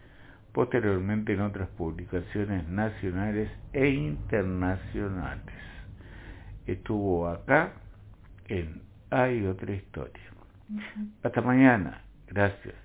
posteriormente 0.53 1.33
en 1.33 1.41
otras 1.41 1.69
publicaciones 1.71 2.69
nacionales 2.69 3.51
e 3.73 3.89
internacionales. 3.89 5.55
Estuvo 6.67 7.29
acá 7.29 7.73
en 8.49 8.83
Hay 9.13 9.45
otra 9.47 9.75
historia. 9.75 10.23
Hasta 11.23 11.43
mañana. 11.43 12.01
Gracias. 12.29 12.82